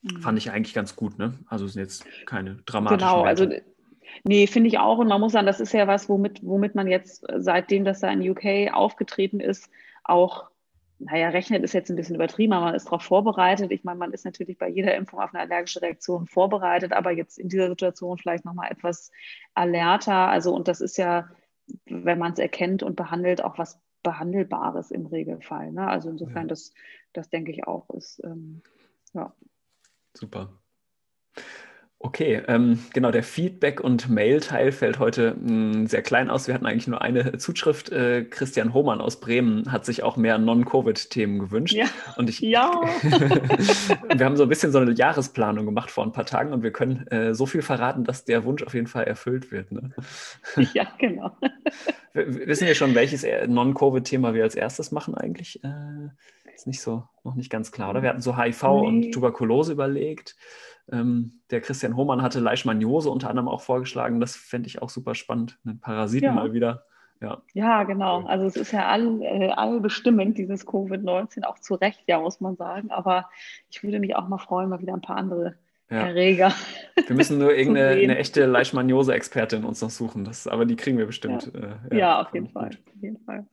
[0.01, 0.23] Mhm.
[0.23, 1.35] Fand ich eigentlich ganz gut, ne?
[1.45, 3.07] Also sind jetzt keine dramatischen.
[3.07, 3.43] Genau, Werte.
[3.43, 3.63] also
[4.25, 4.97] Nee, finde ich auch.
[4.97, 8.11] Und man muss sagen, das ist ja was, womit, womit man jetzt, seitdem das da
[8.11, 9.71] in UK aufgetreten ist,
[10.05, 10.50] auch
[11.01, 13.73] naja, rechnet ist jetzt ein bisschen übertrieben, aber man ist darauf vorbereitet.
[13.73, 17.39] Ich meine, man ist natürlich bei jeder Impfung auf eine allergische Reaktion vorbereitet, aber jetzt
[17.39, 19.11] in dieser Situation vielleicht nochmal etwas
[19.55, 20.29] alerter.
[20.29, 21.31] Also, und das ist ja,
[21.87, 25.73] wenn man es erkennt und behandelt, auch was Behandelbares im Regelfall.
[25.73, 25.87] Ne?
[25.89, 26.49] Also insofern, ja.
[26.49, 26.75] das,
[27.13, 28.63] das denke ich auch ist, ähm,
[29.15, 29.35] ja.
[30.15, 30.53] Super.
[32.03, 36.47] Okay, ähm, genau, der Feedback- und Mail-Teil fällt heute mh, hm, sehr klein aus.
[36.47, 37.93] Wir hatten eigentlich nur eine Zuschrift.
[37.93, 41.75] Äh, Christian Hohmann aus Bremen hat sich auch mehr Non-Covid-Themen gewünscht.
[41.75, 41.85] Ja.
[42.17, 42.71] Und ich, ja.
[43.03, 46.73] wir haben so ein bisschen so eine Jahresplanung gemacht vor ein paar Tagen und wir
[46.73, 49.71] können äh, so viel verraten, dass der Wunsch auf jeden Fall erfüllt wird.
[49.71, 49.91] Ne?
[50.73, 51.33] Ja, genau.
[52.15, 55.63] W wissen wir schon, welches Non-Covid-Thema wir als erstes machen eigentlich?
[55.63, 56.09] Äh,
[56.55, 58.03] ist nicht so, noch nicht ganz klar, oder?
[58.03, 58.69] Wir hatten so HIV nee.
[58.87, 60.37] und Tuberkulose überlegt.
[60.93, 64.21] Ähm, der Christian Hohmann hatte Leishmaniose unter anderem auch vorgeschlagen.
[64.21, 65.59] Das fände ich auch super spannend.
[65.65, 66.33] Einen Parasiten ja.
[66.33, 66.85] mal wieder.
[67.21, 67.43] Ja.
[67.53, 68.25] ja, genau.
[68.25, 72.57] Also es ist ja all, äh, allbestimmend, dieses Covid-19, auch zu Recht, ja, muss man
[72.57, 72.91] sagen.
[72.91, 73.29] Aber
[73.69, 75.55] ich würde mich auch mal freuen, mal wieder ein paar andere
[75.91, 76.07] ja.
[76.07, 76.53] Erreger.
[77.07, 80.25] Wir müssen nur irgendeine echte Leishmaniose-Expertin uns noch suchen.
[80.25, 81.51] Das, aber die kriegen wir bestimmt.
[81.53, 83.47] Ja, äh, ja, ja auf, jeden Fall, auf jeden Fall.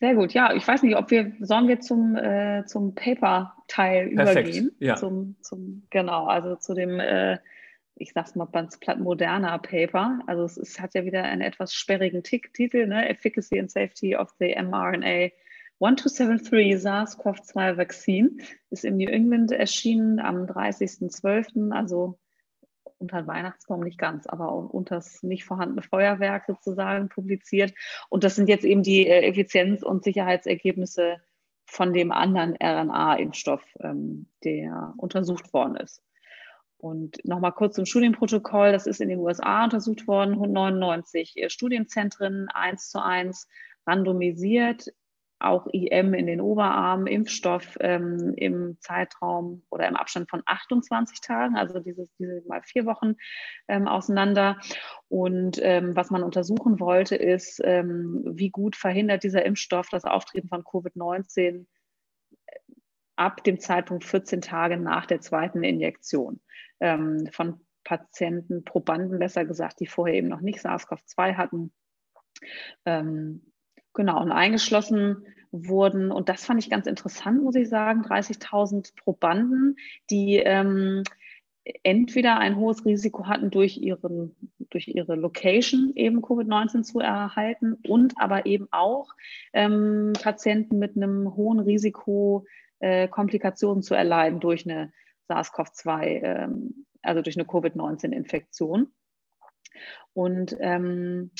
[0.00, 0.32] Sehr gut.
[0.32, 4.72] Ja, ich weiß nicht, ob wir, sollen wir zum, äh, zum Paper-Teil übergehen?
[4.78, 4.96] Ja.
[4.96, 7.38] Zum, zum, genau, also zu dem, äh,
[7.96, 10.20] ich sag's mal ganz platt, moderner Paper.
[10.26, 13.10] Also es, es hat ja wieder einen etwas sperrigen Tick Titel, ne?
[13.10, 15.32] Efficacy and Safety of the mRNA
[15.80, 18.30] 1273 SARS-CoV-2 Vaccine
[18.70, 22.18] ist im New England erschienen am 30.12., also
[23.00, 27.72] unter Weihnachtsbaum nicht ganz, aber unter das nicht vorhandene Feuerwerk sozusagen publiziert.
[28.08, 31.16] Und das sind jetzt eben die äh, Effizienz- und Sicherheitsergebnisse
[31.64, 36.02] von dem anderen RNA-Impfstoff, ähm, der untersucht worden ist.
[36.76, 38.72] Und nochmal kurz zum Studienprotokoll.
[38.72, 43.48] Das ist in den USA untersucht worden, 199 äh, Studienzentren, eins zu eins
[43.86, 44.92] randomisiert
[45.40, 51.56] auch IM in den Oberarm, Impfstoff ähm, im Zeitraum oder im Abstand von 28 Tagen,
[51.56, 53.14] also dieses, diese mal vier Wochen
[53.68, 54.58] ähm, auseinander.
[55.08, 60.48] Und ähm, was man untersuchen wollte, ist, ähm, wie gut verhindert dieser Impfstoff das Auftreten
[60.48, 61.66] von Covid-19
[62.46, 62.58] äh,
[63.16, 66.40] ab dem Zeitpunkt 14 Tage nach der zweiten Injektion
[66.80, 71.72] ähm, von Patienten, Probanden besser gesagt, die vorher eben noch nicht SARS-CoV-2 hatten.
[72.84, 73.49] Ähm,
[73.94, 79.76] Genau, und eingeschlossen wurden, und das fand ich ganz interessant, muss ich sagen, 30.000 Probanden,
[80.08, 81.02] die ähm,
[81.82, 84.34] entweder ein hohes Risiko hatten, durch, ihren,
[84.70, 89.14] durch ihre Location eben Covid-19 zu erhalten und aber eben auch
[89.52, 92.46] ähm, Patienten mit einem hohen Risiko,
[92.78, 94.92] äh, Komplikationen zu erleiden durch eine
[95.28, 98.92] SARS-CoV-2, ähm, also durch eine Covid-19-Infektion.
[100.12, 101.30] Und ähm,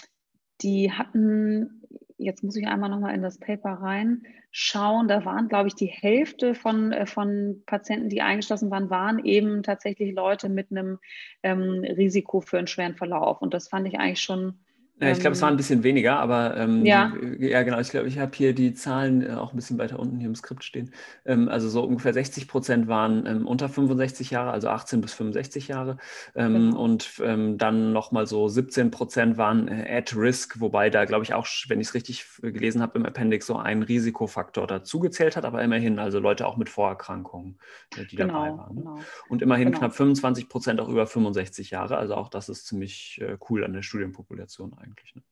[0.63, 1.80] die hatten
[2.21, 5.09] jetzt muss ich einmal nochmal in das Paper reinschauen.
[5.09, 9.63] Da waren, glaube ich, die Hälfte von, äh, von Patienten, die eingeschlossen waren, waren eben
[9.63, 10.99] tatsächlich Leute mit einem
[11.43, 13.43] ähm, Risiko für einen schweren Verlauf.
[13.43, 14.59] Und das fand ich eigentlich schon
[15.01, 17.13] ja, ich glaube, es war ein ähm, bisschen weniger, aber ähm, ja.
[17.39, 17.81] Ja, genau.
[17.81, 20.35] Ich glaube, ich habe hier die Zahlen äh, auch ein bisschen weiter unten hier im
[20.35, 20.91] Skript stehen.
[21.25, 25.69] Ähm, also so ungefähr 60 Prozent waren ähm, unter 65 Jahre, also 18 bis 65
[25.69, 25.97] Jahre.
[26.35, 26.83] Ähm, genau.
[26.83, 31.33] Und ähm, dann nochmal so 17 Prozent waren äh, at risk, wobei da, glaube ich,
[31.33, 35.63] auch, wenn ich es richtig gelesen habe, im Appendix so ein Risikofaktor dazugezählt hat, aber
[35.63, 37.59] immerhin, also Leute auch mit Vorerkrankungen,
[37.97, 38.75] äh, die genau, dabei waren.
[38.75, 38.83] Ne?
[38.83, 38.99] Genau.
[39.29, 39.79] Und immerhin genau.
[39.79, 41.97] knapp 25 Prozent auch über 65 Jahre.
[41.97, 45.14] Also auch das ist ziemlich äh, cool an der Studienpopulation eigentlich eigentlich.
[45.14, 45.22] Ne?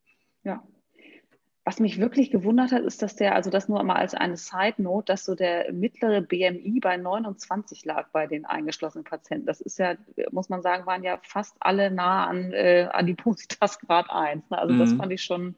[0.44, 0.62] Ja.
[1.64, 4.76] Was mich wirklich gewundert hat, ist, dass der, also das nur mal als eine Side
[4.78, 9.44] Note, dass so der mittlere BMI bei 29 lag bei den eingeschlossenen Patienten.
[9.44, 9.96] Das ist ja,
[10.30, 14.48] muss man sagen, waren ja fast alle nah an äh, Adipositas Grad 1.
[14.48, 14.58] Ne?
[14.58, 14.78] Also mhm.
[14.78, 15.56] das fand ich schon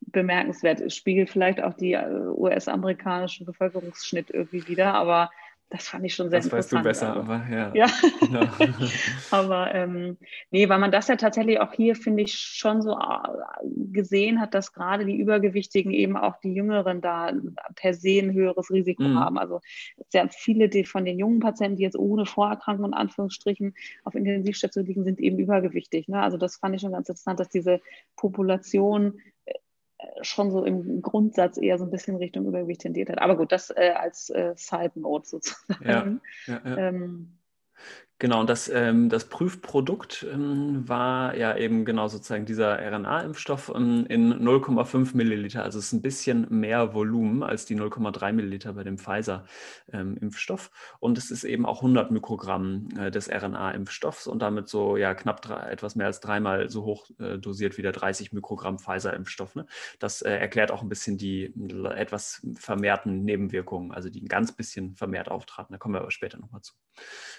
[0.00, 0.82] bemerkenswert.
[0.82, 5.30] Es spiegelt vielleicht auch die äh, US-amerikanischen Bevölkerungsschnitt irgendwie wieder, aber
[5.68, 6.86] das fand ich schon sehr das interessant.
[6.86, 7.72] Das weißt du besser, aber ja.
[7.74, 7.86] ja.
[8.20, 8.46] Genau.
[9.32, 10.16] aber ähm,
[10.50, 14.54] nee, weil man das ja tatsächlich auch hier, finde ich, schon so äh, gesehen hat,
[14.54, 17.32] dass gerade die Übergewichtigen eben auch die Jüngeren da
[17.74, 19.18] per se ein höheres Risiko mhm.
[19.18, 19.38] haben.
[19.38, 19.60] Also
[20.12, 23.74] ja viele von den jungen Patienten, die jetzt ohne Vorerkrankung in Anführungsstrichen
[24.04, 26.06] auf Intensivstation liegen, sind eben übergewichtig.
[26.06, 26.20] Ne?
[26.20, 27.80] Also das fand ich schon ganz interessant, dass diese
[28.14, 29.20] Population
[30.22, 33.18] schon so im Grundsatz eher so ein bisschen Richtung Übergewicht tendiert hat.
[33.18, 36.20] Aber gut, das äh, als äh, Side Note sozusagen.
[36.46, 36.76] Ja, ja, ja.
[36.88, 37.38] Ähm,
[38.18, 44.06] Genau, und das, ähm, das Prüfprodukt ähm, war ja eben genau sozusagen dieser RNA-Impfstoff ähm,
[44.08, 45.62] in 0,5 Milliliter.
[45.62, 50.70] Also es ist ein bisschen mehr Volumen als die 0,3 Milliliter bei dem Pfizer-Impfstoff.
[50.98, 55.42] und es ist eben auch 100 Mikrogramm äh, des RNA-Impfstoffs und damit so ja knapp
[55.42, 59.56] drei, etwas mehr als dreimal so hoch äh, dosiert wie der 30 Mikrogramm Pfizer-Impfstoff.
[59.56, 59.66] Ne?
[59.98, 61.52] Das äh, erklärt auch ein bisschen die
[61.94, 65.74] etwas vermehrten Nebenwirkungen, also die ein ganz bisschen vermehrt auftraten.
[65.74, 66.72] Da kommen wir aber später nochmal zu.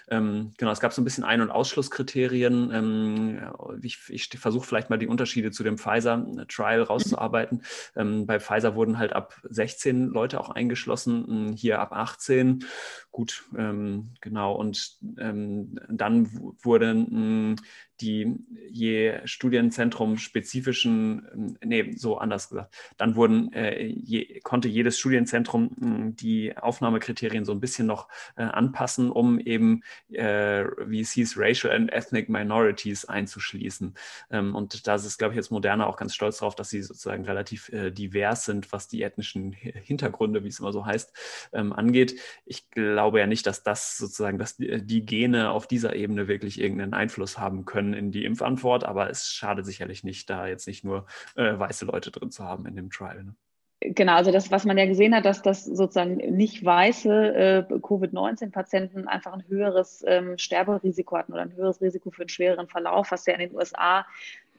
[0.09, 2.71] Ähm, genau Genau, es gab so ein bisschen Ein- und Ausschlusskriterien.
[2.73, 3.39] Ähm,
[3.81, 7.63] ich, ich versuche vielleicht mal die Unterschiede zu dem Pfizer-Trial rauszuarbeiten.
[7.95, 12.65] Ähm, bei Pfizer wurden halt ab 16 Leute auch eingeschlossen, hm, hier ab 18.
[13.11, 14.55] Gut, ähm, genau.
[14.55, 16.29] Und dann
[16.61, 17.55] wurden hm,
[18.01, 18.35] die
[18.69, 25.71] je Studienzentrum spezifischen, ähm, nee, so anders gesagt, dann wurden, äh, je, konnte jedes Studienzentrum
[25.75, 31.73] mh, hm, die Aufnahmekriterien so ein bisschen noch äh, anpassen, um eben, äh, hieß, Racial
[31.73, 33.93] and Ethnic Minorities einzuschließen.
[34.31, 37.25] Ähm, und da ist, glaube ich, jetzt Moderna auch ganz stolz darauf, dass sie sozusagen
[37.25, 41.13] relativ äh, divers sind, was die ethnischen Hintergründe, wie es immer so heißt,
[41.53, 42.19] ähm, angeht.
[42.45, 46.59] Ich glaube ja nicht, dass das sozusagen, dass die, die Gene auf dieser Ebene wirklich
[46.59, 50.67] irgendeinen Einfluss haben können können in die Impfantwort, aber es schadet sicherlich nicht, da jetzt
[50.67, 53.23] nicht nur äh, weiße Leute drin zu haben in dem Trial.
[53.23, 53.35] Ne?
[53.79, 59.07] Genau, also das, was man ja gesehen hat, dass das sozusagen nicht weiße äh, Covid-19-Patienten
[59.07, 63.25] einfach ein höheres ähm, Sterberisiko hatten oder ein höheres Risiko für einen schwereren Verlauf, was
[63.27, 64.05] ja in den USA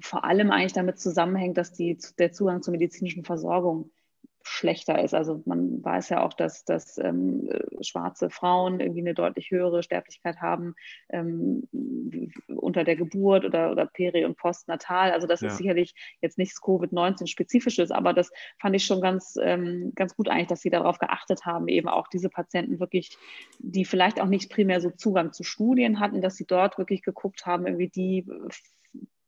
[0.00, 3.90] vor allem eigentlich damit zusammenhängt, dass die, der Zugang zur medizinischen Versorgung
[4.42, 5.14] schlechter ist.
[5.14, 7.48] Also man weiß ja auch, dass, dass ähm,
[7.80, 10.74] schwarze Frauen irgendwie eine deutlich höhere Sterblichkeit haben
[11.10, 11.68] ähm,
[12.48, 15.12] unter der Geburt oder, oder peri- und postnatal.
[15.12, 15.48] Also das ja.
[15.48, 20.48] ist sicherlich jetzt nichts Covid-19-spezifisches, aber das fand ich schon ganz, ähm, ganz gut eigentlich,
[20.48, 23.16] dass sie darauf geachtet haben, eben auch diese Patienten wirklich,
[23.58, 27.46] die vielleicht auch nicht primär so Zugang zu Studien hatten, dass sie dort wirklich geguckt
[27.46, 28.26] haben, irgendwie die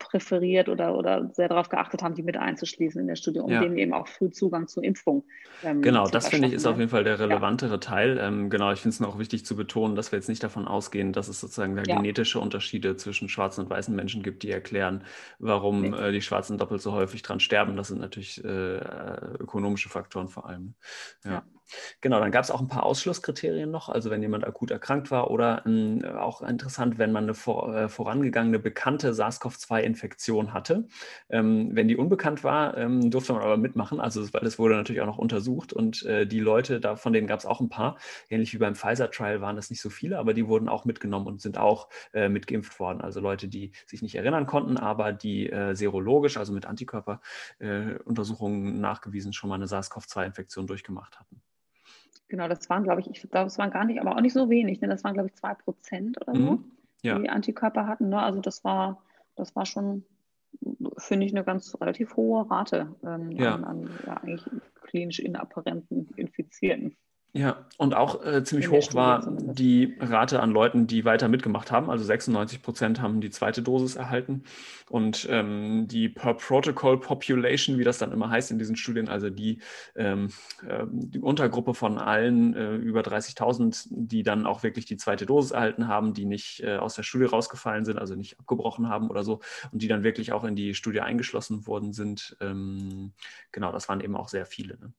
[0.00, 3.60] präferiert oder, oder sehr darauf geachtet haben, die mit einzuschließen in der Studie, um ja.
[3.60, 5.24] denen eben auch früh Zugang zur Impfung
[5.62, 7.78] ähm, Genau, das finde ich ist auf jeden Fall der relevantere ja.
[7.78, 8.18] Teil.
[8.20, 11.12] Ähm, genau, ich finde es auch wichtig zu betonen, dass wir jetzt nicht davon ausgehen,
[11.12, 11.96] dass es sozusagen da ja.
[11.96, 15.04] genetische Unterschiede zwischen schwarzen und weißen Menschen gibt, die erklären,
[15.38, 17.76] warum äh, die Schwarzen doppelt so häufig dran sterben.
[17.76, 18.78] Das sind natürlich äh,
[19.38, 20.74] ökonomische Faktoren vor allem.
[21.24, 21.44] ja.
[22.00, 25.30] Genau, dann gab es auch ein paar Ausschlusskriterien noch, also wenn jemand akut erkrankt war
[25.30, 30.86] oder ähm, auch interessant, wenn man eine vor, äh, vorangegangene bekannte SARS-CoV-2-Infektion hatte.
[31.28, 35.02] Ähm, wenn die unbekannt war, ähm, durfte man aber mitmachen, also weil es wurde natürlich
[35.02, 37.96] auch noch untersucht und äh, die Leute, da, von denen gab es auch ein paar,
[38.28, 41.40] ähnlich wie beim Pfizer-Trial waren das nicht so viele, aber die wurden auch mitgenommen und
[41.40, 43.00] sind auch äh, mitgeimpft worden.
[43.00, 48.80] Also Leute, die sich nicht erinnern konnten, aber die äh, serologisch, also mit Antikörperuntersuchungen äh,
[48.80, 51.42] nachgewiesen schon mal eine SARS-CoV-2-Infektion durchgemacht hatten.
[52.30, 54.48] Genau, das waren, glaube ich, ich glaube, es waren gar nicht, aber auch nicht so
[54.48, 54.80] wenig.
[54.80, 54.88] Ne?
[54.88, 56.64] Das waren, glaube ich, zwei Prozent oder so, mhm.
[57.02, 57.18] ja.
[57.18, 58.08] die Antikörper hatten.
[58.08, 58.22] Ne?
[58.22, 59.02] Also das war,
[59.34, 60.04] das war schon,
[60.96, 63.56] finde ich, eine ganz relativ hohe Rate ähm, ja.
[63.56, 64.44] an, an ja, eigentlich
[64.82, 66.96] klinisch inapparenten Infizierten.
[67.32, 71.88] Ja, und auch äh, ziemlich hoch war die Rate an Leuten, die weiter mitgemacht haben.
[71.88, 74.42] Also 96 Prozent haben die zweite Dosis erhalten.
[74.88, 79.30] Und ähm, die Per Protocol Population, wie das dann immer heißt in diesen Studien, also
[79.30, 79.60] die,
[79.94, 80.30] ähm,
[80.66, 85.52] äh, die Untergruppe von allen äh, über 30.000, die dann auch wirklich die zweite Dosis
[85.52, 89.22] erhalten haben, die nicht äh, aus der Studie rausgefallen sind, also nicht abgebrochen haben oder
[89.22, 89.38] so,
[89.70, 92.36] und die dann wirklich auch in die Studie eingeschlossen worden sind.
[92.40, 93.12] Ähm,
[93.52, 94.76] genau, das waren eben auch sehr viele.
[94.80, 94.92] Ne?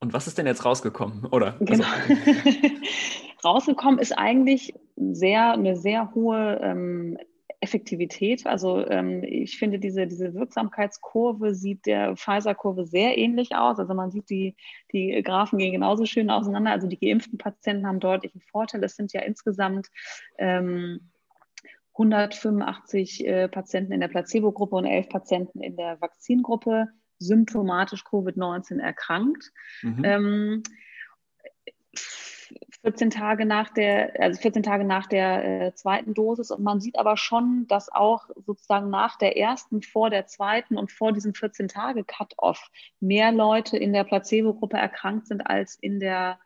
[0.00, 1.26] Und was ist denn jetzt rausgekommen?
[1.26, 1.56] Oder?
[1.60, 1.86] Genau.
[1.86, 2.14] Also.
[3.46, 7.18] rausgekommen ist eigentlich sehr, eine sehr hohe ähm,
[7.60, 8.46] Effektivität.
[8.46, 13.78] Also ähm, ich finde, diese, diese Wirksamkeitskurve sieht der Pfizer-Kurve sehr ähnlich aus.
[13.78, 14.56] Also man sieht, die,
[14.92, 16.72] die Graphen gehen genauso schön auseinander.
[16.72, 18.84] Also die geimpften Patienten haben deutlich einen Vorteil.
[18.84, 19.88] Es sind ja insgesamt
[20.38, 21.10] ähm,
[21.92, 29.52] 185 äh, Patienten in der Placebo-Gruppe und 11 Patienten in der Vakzingruppe symptomatisch Covid-19 erkrankt.
[29.82, 30.04] Mhm.
[30.04, 30.62] Ähm,
[32.82, 36.52] 14 Tage nach der, also 14 Tage nach der äh, zweiten Dosis.
[36.52, 40.92] Und man sieht aber schon, dass auch sozusagen nach der ersten, vor der zweiten und
[40.92, 46.38] vor diesem 14-Tage-Cut-Off mehr Leute in der Placebo-Gruppe erkrankt sind als in der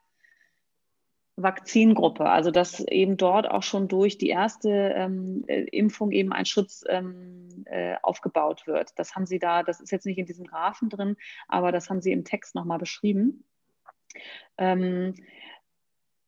[1.42, 6.46] Vakzingruppe, also dass eben dort auch schon durch die erste ähm, äh, Impfung eben ein
[6.46, 8.92] Schutz ähm, äh, aufgebaut wird.
[8.96, 11.16] Das haben Sie da, das ist jetzt nicht in diesem Graphen drin,
[11.48, 13.44] aber das haben Sie im Text nochmal beschrieben.
[14.58, 15.14] Ähm,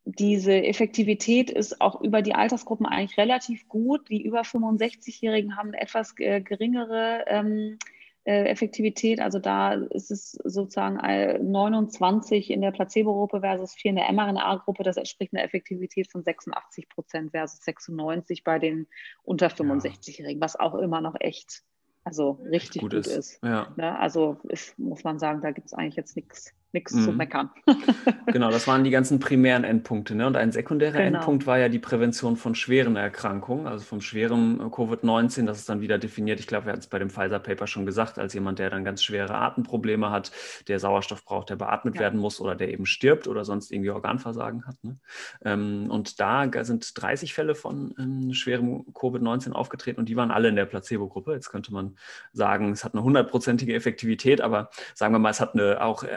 [0.05, 4.09] diese Effektivität ist auch über die Altersgruppen eigentlich relativ gut.
[4.09, 9.21] Die über 65-Jährigen haben etwas äh, geringere ähm, äh, Effektivität.
[9.21, 14.85] Also da ist es sozusagen 29 in der Placebo-Gruppe versus 4 in der mRNA-Gruppe.
[14.85, 18.87] Das entspricht einer Effektivität von 86 Prozent versus 96 bei den
[19.25, 21.63] unter 65-Jährigen, was auch immer noch echt,
[22.05, 23.09] also richtig gut, gut ist.
[23.09, 23.41] ist.
[23.43, 23.73] Ja.
[23.77, 23.99] Ne?
[23.99, 27.05] Also ist, muss man sagen, da gibt es eigentlich jetzt nichts nichts mhm.
[27.05, 27.51] zu meckern.
[28.27, 30.15] genau, das waren die ganzen primären Endpunkte.
[30.15, 30.27] Ne?
[30.27, 31.19] Und ein sekundärer genau.
[31.19, 35.47] Endpunkt war ja die Prävention von schweren Erkrankungen, also vom schweren äh, Covid-19.
[35.47, 36.41] Das ist dann wieder definiert.
[36.41, 39.03] Ich glaube, wir hatten es bei dem Pfizer-Paper schon gesagt, als jemand, der dann ganz
[39.03, 40.33] schwere Atemprobleme hat,
[40.69, 42.03] der Sauerstoff braucht, der beatmet ja.
[42.03, 44.83] werden muss oder der eben stirbt oder sonst irgendwie Organversagen hat.
[44.83, 44.99] Ne?
[45.45, 50.49] Ähm, und da sind 30 Fälle von ähm, schwerem Covid-19 aufgetreten und die waren alle
[50.49, 51.35] in der Placebo-Gruppe.
[51.35, 51.97] Jetzt könnte man
[52.33, 56.09] sagen, es hat eine hundertprozentige Effektivität, aber sagen wir mal, es hat eine auch äh,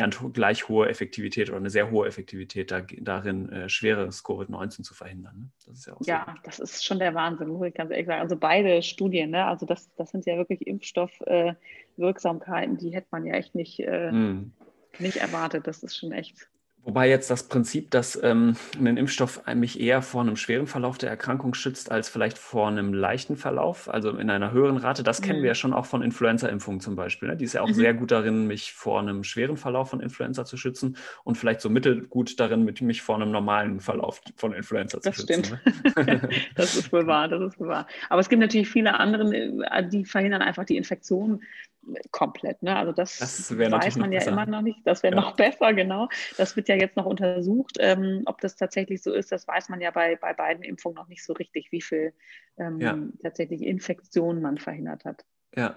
[0.00, 4.94] annähernd gleich hohe Effektivität oder eine sehr hohe Effektivität da, darin, äh, schweres Covid-19 zu
[4.94, 5.36] verhindern.
[5.36, 5.48] Ne?
[5.66, 8.20] Das ist ja, auch ja das ist schon der Wahnsinn, muss ich ganz ehrlich sagen.
[8.20, 9.46] Also beide Studien, ne?
[9.46, 14.10] also das, das sind ja wirklich Impfstoffwirksamkeiten, äh, die hätte man ja echt nicht, äh,
[14.10, 14.52] mm.
[14.98, 15.66] nicht erwartet.
[15.66, 16.48] Das ist schon echt
[16.82, 21.10] Wobei jetzt das Prinzip, dass ähm, ein Impfstoff mich eher vor einem schweren Verlauf der
[21.10, 25.24] Erkrankung schützt, als vielleicht vor einem leichten Verlauf, also in einer höheren Rate, das mhm.
[25.24, 27.28] kennen wir ja schon auch von Influenza-Impfungen zum Beispiel.
[27.28, 27.36] Ne?
[27.36, 27.74] Die ist ja auch mhm.
[27.74, 31.68] sehr gut darin, mich vor einem schweren Verlauf von Influenza zu schützen und vielleicht so
[31.68, 35.44] mittelgut darin, mich vor einem normalen Verlauf von Influenza zu das schützen.
[35.44, 35.96] Stimmt.
[35.96, 36.30] Ne?
[36.54, 37.86] das ist wohl wahr, das ist wohl wahr.
[38.08, 39.30] Aber es gibt natürlich viele andere,
[39.70, 41.42] äh, die verhindern einfach die Infektion
[42.10, 42.62] komplett.
[42.62, 42.76] Ne?
[42.76, 44.32] Also das, das weiß man ja besser.
[44.32, 44.80] immer noch nicht.
[44.84, 45.20] Das wäre ja.
[45.20, 46.08] noch besser, genau.
[46.36, 47.76] Das wird ja jetzt noch untersucht.
[47.78, 51.08] Ähm, ob das tatsächlich so ist, das weiß man ja bei, bei beiden Impfungen noch
[51.08, 52.12] nicht so richtig, wie viel
[52.58, 52.98] ähm, ja.
[53.22, 55.24] tatsächlich Infektionen man verhindert hat.
[55.56, 55.76] Ja,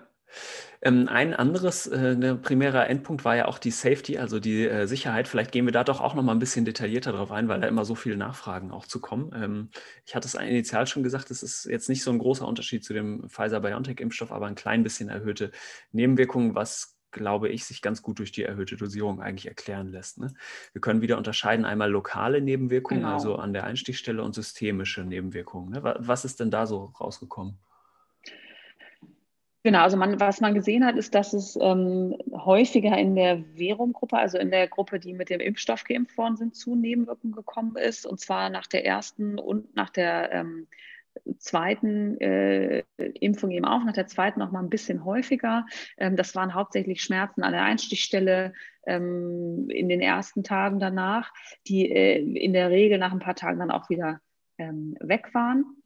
[0.82, 5.30] ein anderes äh, ne, primärer Endpunkt war ja auch die Safety, also die äh, Sicherheit.
[5.30, 7.68] Vielleicht gehen wir da doch auch noch mal ein bisschen detaillierter drauf ein, weil da
[7.68, 9.32] immer so viele Nachfragen auch zu kommen.
[9.34, 9.70] Ähm,
[10.06, 12.94] ich hatte es initial schon gesagt, es ist jetzt nicht so ein großer Unterschied zu
[12.94, 15.52] dem Pfizer-BioNTech-Impfstoff, aber ein klein bisschen erhöhte
[15.94, 20.18] Nebenwirkungen, was glaube ich, sich ganz gut durch die erhöhte Dosierung eigentlich erklären lässt.
[20.18, 20.34] Ne?
[20.74, 23.14] Wir können wieder unterscheiden, einmal lokale Nebenwirkungen, genau.
[23.14, 25.70] also an der Einstichstelle und systemische Nebenwirkungen.
[25.70, 25.96] Ne?
[26.00, 27.60] Was ist denn da so rausgekommen?
[29.66, 34.18] Genau, also man, was man gesehen hat, ist, dass es ähm, häufiger in der Verum-Gruppe,
[34.18, 38.06] also in der Gruppe, die mit dem Impfstoff geimpft worden sind, zu Nebenwirkungen gekommen ist.
[38.06, 40.68] Und zwar nach der ersten und nach der ähm,
[41.38, 45.66] zweiten äh, Impfung eben auch, nach der zweiten noch mal ein bisschen häufiger.
[45.98, 48.54] Ähm, das waren hauptsächlich Schmerzen an der Einstichstelle
[48.86, 51.32] ähm, in den ersten Tagen danach,
[51.68, 54.20] die äh, in der Regel nach ein paar Tagen dann auch wieder
[54.58, 55.83] ähm, weg waren.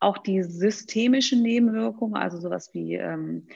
[0.00, 3.46] Auch die systemischen Nebenwirkungen, also sowas wie ähm,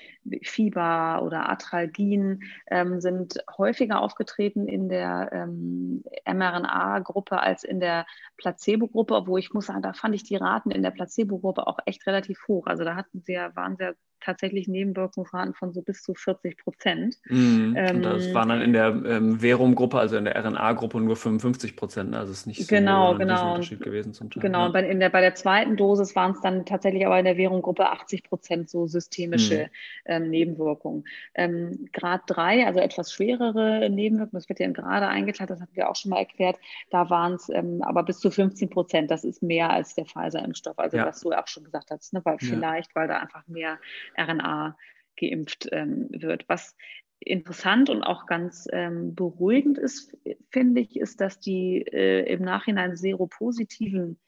[0.43, 9.25] Fieber oder Arthralgien, ähm, sind häufiger aufgetreten in der ähm, mRNA-Gruppe als in der Placebo-Gruppe,
[9.27, 12.39] wo ich muss sagen, da fand ich die Raten in der Placebo-Gruppe auch echt relativ
[12.49, 12.67] hoch.
[12.67, 17.17] Also da hatten ja, waren sehr tatsächlich Nebenwirkungsraten von so bis zu 40 Prozent.
[17.27, 17.75] Mhm.
[17.77, 22.11] Ähm, das waren dann in der ähm, Verum-Gruppe, also in der RNA-Gruppe nur 55 Prozent.
[22.11, 22.19] Ne?
[22.19, 23.55] Also ist nicht so genau, ein genau.
[23.55, 24.43] Unterschied gewesen zum Teil.
[24.43, 24.69] Genau, ja.
[24.69, 27.89] bei, in der, bei der zweiten Dosis waren es dann tatsächlich aber in der Verum-Gruppe
[27.89, 29.69] 80 Prozent so systemische mhm.
[30.07, 31.05] ähm, Nebenwirkungen.
[31.35, 35.75] Ähm, Grad 3, also etwas schwerere Nebenwirkungen, das wird ja in Grade eingeteilt, das hatten
[35.75, 36.57] wir auch schon mal erklärt,
[36.91, 39.11] da waren es ähm, aber bis zu 15 Prozent.
[39.11, 41.07] Das ist mehr als der Pfizer-Impfstoff, also ja.
[41.07, 42.21] was du auch schon gesagt hast, ne?
[42.25, 42.49] weil ja.
[42.49, 43.79] vielleicht, weil da einfach mehr
[44.17, 44.77] RNA
[45.17, 46.49] geimpft ähm, wird.
[46.49, 46.77] Was
[47.21, 50.17] interessant und auch ganz ähm, beruhigend ist,
[50.51, 54.19] finde ich, ist, dass die äh, im Nachhinein seropositiven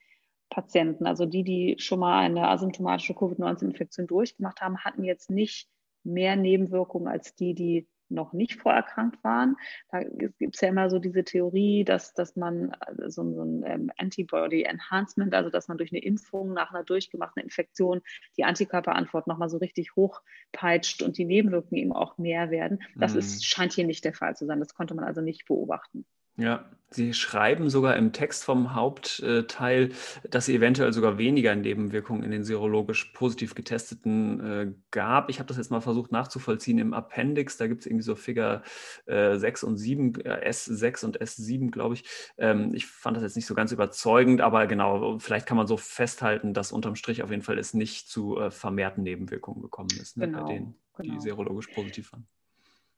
[0.48, 5.68] Patienten, also die, die schon mal eine asymptomatische Covid-19-Infektion durchgemacht haben, hatten jetzt nicht
[6.02, 9.56] mehr Nebenwirkungen als die, die noch nicht vorerkrankt waren.
[9.90, 13.64] Da gibt es ja immer so diese Theorie, dass, dass man äh, so, so ein
[13.66, 18.02] ähm, Antibody-Enhancement, also dass man durch eine Impfung nach einer durchgemachten Infektion
[18.36, 22.82] die Antikörperantwort nochmal so richtig hochpeitscht und die Nebenwirkungen eben auch mehr werden.
[22.96, 23.20] Das mhm.
[23.20, 24.60] ist, scheint hier nicht der Fall zu sein.
[24.60, 26.04] Das konnte man also nicht beobachten.
[26.40, 29.90] Ja, Sie schreiben sogar im Text vom Hauptteil,
[30.28, 35.30] dass es eventuell sogar weniger Nebenwirkungen in den serologisch positiv getesteten äh, gab.
[35.30, 37.56] Ich habe das jetzt mal versucht nachzuvollziehen im Appendix.
[37.56, 38.64] Da gibt es irgendwie so Figure
[39.06, 42.04] äh, 6 und 7, äh, S6 und S7, glaube ich.
[42.38, 45.76] Ähm, ich fand das jetzt nicht so ganz überzeugend, aber genau, vielleicht kann man so
[45.76, 50.16] festhalten, dass unterm Strich auf jeden Fall es nicht zu äh, vermehrten Nebenwirkungen gekommen ist,
[50.16, 51.14] ne, genau, bei denen, genau.
[51.14, 52.26] die serologisch positiv waren.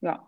[0.01, 0.27] Ja,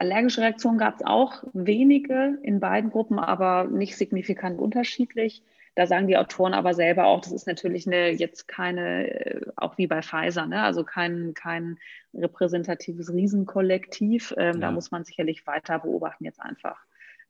[0.00, 5.42] Allergische Reaktionen gab es auch wenige in beiden Gruppen, aber nicht signifikant unterschiedlich.
[5.74, 9.76] Da sagen die Autoren aber selber auch, das ist natürlich eine, jetzt keine, äh, auch
[9.76, 10.62] wie bei Pfizer, ne?
[10.62, 11.78] also kein, kein
[12.14, 14.32] repräsentatives Riesenkollektiv.
[14.38, 14.60] Ähm, ja.
[14.60, 16.78] Da muss man sicherlich weiter beobachten jetzt einfach.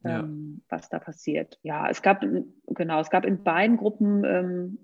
[0.04, 0.20] Ja.
[0.20, 1.58] Ähm, was da passiert.
[1.62, 2.24] Ja, es gab
[2.68, 4.78] genau, es gab in beiden Gruppen ähm,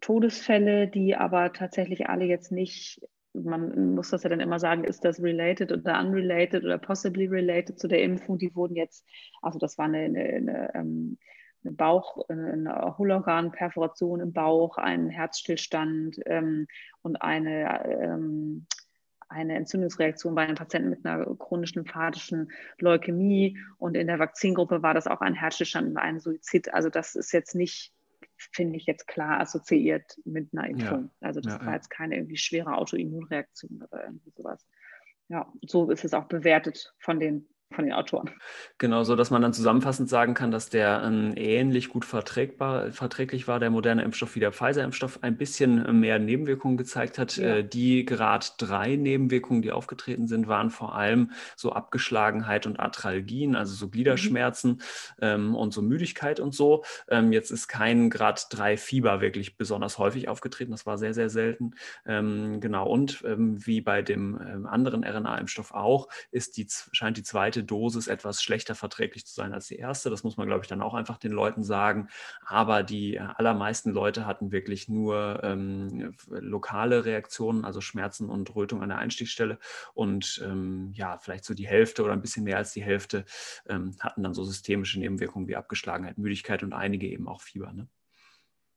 [0.00, 3.00] Todesfälle, die aber tatsächlich alle jetzt nicht
[3.34, 7.78] man muss das ja dann immer sagen, ist das related oder unrelated oder possibly related
[7.78, 8.38] zu der Impfung?
[8.38, 9.06] Die wurden jetzt,
[9.40, 11.18] also das war eine, eine, eine, ähm,
[11.64, 16.66] eine Bauch, eine Hohlorganperforation im Bauch, ein Herzstillstand ähm,
[17.02, 18.66] und eine, ähm,
[19.28, 23.56] eine Entzündungsreaktion bei einem Patienten mit einer chronischen lymphatischen Leukämie.
[23.78, 26.74] Und in der Vakzingruppe war das auch ein Herzstillstand und ein Suizid.
[26.74, 27.92] Also das ist jetzt nicht
[28.52, 31.10] finde ich jetzt klar assoziiert mit einer Impfung.
[31.20, 31.28] Ja.
[31.28, 34.66] Also das ja, war jetzt keine irgendwie schwere Autoimmunreaktion oder irgendwie sowas.
[35.28, 38.30] Ja, so ist es auch bewertet von den von den Autoren.
[38.78, 43.48] Genau, so dass man dann zusammenfassend sagen kann, dass der ähm, ähnlich gut verträgbar, verträglich
[43.48, 47.36] war, der moderne Impfstoff wie der Pfizer-Impfstoff, ein bisschen mehr Nebenwirkungen gezeigt hat.
[47.36, 47.56] Ja.
[47.56, 53.56] Äh, die Grad 3 Nebenwirkungen, die aufgetreten sind, waren vor allem so Abgeschlagenheit und Arthralgien,
[53.56, 54.78] also so Gliederschmerzen mhm.
[55.20, 56.84] ähm, und so Müdigkeit und so.
[57.08, 61.30] Ähm, jetzt ist kein Grad 3 Fieber wirklich besonders häufig aufgetreten, das war sehr, sehr
[61.30, 61.72] selten.
[62.06, 67.22] Ähm, genau, und ähm, wie bei dem ähm, anderen RNA-Impfstoff auch, ist die, scheint die
[67.22, 70.10] zweite Dosis etwas schlechter verträglich zu sein als die erste.
[70.10, 72.08] Das muss man, glaube ich, dann auch einfach den Leuten sagen.
[72.44, 78.88] Aber die allermeisten Leute hatten wirklich nur ähm, lokale Reaktionen, also Schmerzen und Rötung an
[78.88, 79.58] der Einstichstelle.
[79.94, 83.24] Und ähm, ja, vielleicht so die Hälfte oder ein bisschen mehr als die Hälfte
[83.66, 87.72] ähm, hatten dann so systemische Nebenwirkungen wie Abgeschlagenheit, Müdigkeit und einige eben auch Fieber.
[87.72, 87.88] Ne?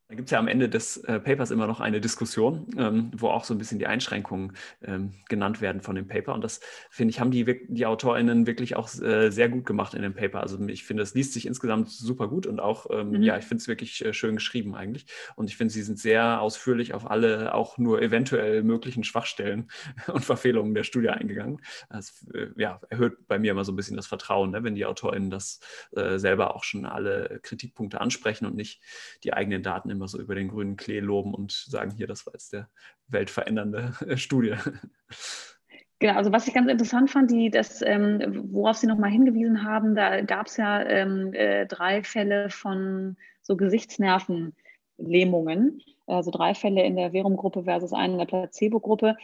[0.08, 3.28] Da gibt es ja am Ende des äh, Papers immer noch eine Diskussion, ähm, wo
[3.28, 4.52] auch so ein bisschen die Einschränkungen
[4.84, 6.32] ähm, genannt werden von dem Paper.
[6.32, 10.02] Und das, finde ich, haben die, die AutorInnen wirklich auch äh, sehr gut gemacht in
[10.02, 10.42] dem Paper.
[10.42, 13.22] Also ich finde, es liest sich insgesamt super gut und auch, ähm, mhm.
[13.22, 15.06] ja, ich finde es wirklich äh, schön geschrieben eigentlich.
[15.34, 19.68] Und ich finde, sie sind sehr ausführlich auf alle auch nur eventuell möglichen Schwachstellen
[20.06, 21.60] und Verfehlungen der Studie eingegangen.
[21.90, 24.86] Das äh, ja, erhöht bei mir immer so ein bisschen das Vertrauen, ne, wenn die
[24.86, 25.58] AutorInnen das
[25.96, 28.80] äh, selber auch schon alle Kritikpunkte ansprechen und nicht
[29.24, 32.34] die eigenen Daten immer so über den grünen Klee loben und sagen, hier, das war
[32.34, 32.68] jetzt der
[33.08, 34.54] weltverändernde äh, Studie.
[35.98, 39.94] Genau, also was ich ganz interessant fand, die, das, ähm, worauf Sie nochmal hingewiesen haben,
[39.94, 46.96] da gab es ja ähm, äh, drei Fälle von so Gesichtsnervenlähmungen, also drei Fälle in
[46.96, 49.16] der Verum-Gruppe versus einen in der Placebo-Gruppe.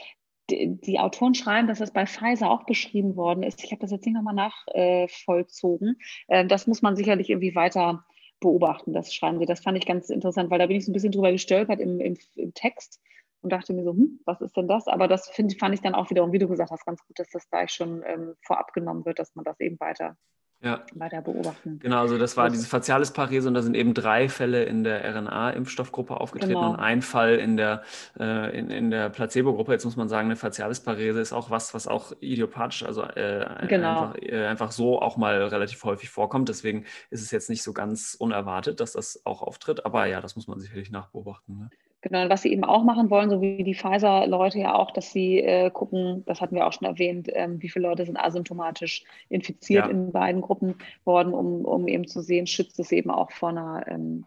[0.50, 3.62] Die, Autoren schreiben, dass das bei Pfizer auch beschrieben worden ist.
[3.62, 5.98] Ich habe das jetzt nicht nochmal nachvollzogen.
[6.28, 8.04] Äh, das muss man sicherlich irgendwie weiter
[8.42, 9.46] beobachten, das schreiben sie.
[9.46, 12.00] Das fand ich ganz interessant, weil da bin ich so ein bisschen drüber gestolpert im,
[12.00, 13.00] im, im Text
[13.42, 14.88] und dachte mir so, hm, was ist denn das?
[14.88, 17.28] Aber das find, fand ich dann auch wiederum, wie du gesagt hast, ganz gut, dass
[17.30, 20.16] das gleich schon ähm, vorab genommen wird, dass man das eben weiter
[20.62, 20.84] ja.
[20.94, 21.78] weiter beobachten.
[21.80, 26.20] Genau, also das war diese Facialis-Parese und da sind eben drei Fälle in der RNA-Impfstoffgruppe
[26.20, 26.70] aufgetreten genau.
[26.70, 27.82] und ein Fall in der,
[28.18, 29.72] äh, in, in der Placebo-Gruppe.
[29.72, 34.02] Jetzt muss man sagen, eine Facialis-Parese ist auch was, was auch idiopathisch, also äh, genau.
[34.04, 36.48] einfach, äh, einfach so auch mal relativ häufig vorkommt.
[36.48, 39.84] Deswegen ist es jetzt nicht so ganz unerwartet, dass das auch auftritt.
[39.84, 41.58] Aber ja, das muss man sicherlich nachbeobachten.
[41.58, 41.70] Ne?
[42.02, 45.12] Genau, und was sie eben auch machen wollen, so wie die Pfizer-Leute ja auch, dass
[45.12, 49.04] sie äh, gucken, das hatten wir auch schon erwähnt, ähm, wie viele Leute sind asymptomatisch
[49.28, 49.90] infiziert ja.
[49.90, 50.74] in beiden Gruppen
[51.04, 54.26] worden, um, um eben zu sehen, schützt es eben auch vor einer, ähm,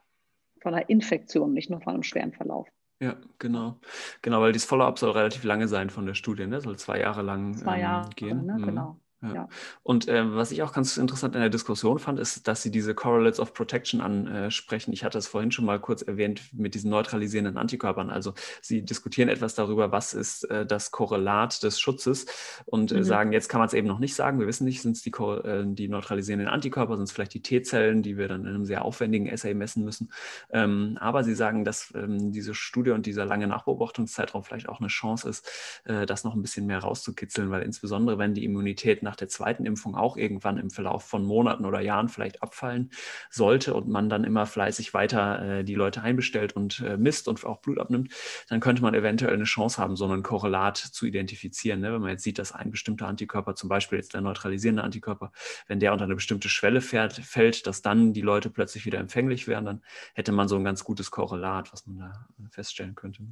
[0.62, 2.70] vor einer Infektion, nicht nur vor einem schweren Verlauf.
[3.02, 3.78] Ja, genau.
[4.22, 6.62] Genau, weil dieses Follow-up soll relativ lange sein von der Studie, ne?
[6.62, 8.46] Soll zwei Jahre lang zwei Jahre, ähm, gehen.
[8.46, 8.54] Ne?
[8.58, 8.66] Mhm.
[8.68, 9.00] Genau.
[9.22, 9.34] Ja.
[9.34, 9.50] ja.
[9.84, 12.94] Und äh, was ich auch ganz interessant in der Diskussion fand, ist, dass Sie diese
[12.94, 14.94] Correlates of Protection ansprechen.
[14.94, 18.10] Ich hatte es vorhin schon mal kurz erwähnt mit diesen neutralisierenden Antikörpern.
[18.10, 22.26] Also Sie diskutieren etwas darüber, was ist äh, das Korrelat des Schutzes
[22.66, 23.04] und äh, mhm.
[23.04, 24.40] sagen, jetzt kann man es eben noch nicht sagen.
[24.40, 28.04] Wir wissen nicht, sind es die, äh, die neutralisierenden Antikörper, sind es vielleicht die T-Zellen,
[28.04, 30.12] die wir dann in einem sehr aufwendigen Assay messen müssen.
[30.52, 34.90] Ähm, aber Sie sagen, dass ähm, diese Studie und dieser lange Nachbeobachtungszeitraum vielleicht auch eine
[34.90, 35.50] Chance ist,
[35.86, 39.66] äh, das noch ein bisschen mehr rauszukitzeln, weil insbesondere wenn die Immunität nach der zweiten
[39.66, 42.92] Impfung auch irgendwann im Verlauf von Monaten oder Jahren vielleicht abfallen
[43.30, 47.46] sollte und man dann immer fleißig weiter äh, die Leute einbestellt und äh, misst und
[47.46, 48.12] auch Blut abnimmt,
[48.50, 51.80] dann könnte man eventuell eine Chance haben, so einen Korrelat zu identifizieren.
[51.80, 51.94] Ne?
[51.94, 55.32] Wenn man jetzt sieht, dass ein bestimmter Antikörper, zum Beispiel jetzt der neutralisierende Antikörper,
[55.68, 59.48] wenn der unter eine bestimmte Schwelle fährt, fällt, dass dann die Leute plötzlich wieder empfänglich
[59.48, 59.82] wären, dann
[60.14, 63.24] hätte man so ein ganz gutes Korrelat, was man da äh, feststellen könnte.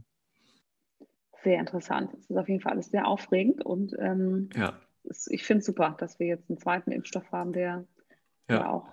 [1.44, 2.14] Sehr interessant.
[2.14, 4.74] Es ist auf jeden Fall alles sehr aufregend und ähm, ja
[5.28, 7.86] ich finde es super, dass wir jetzt einen zweiten Impfstoff haben, der
[8.50, 8.70] ja.
[8.70, 8.88] auch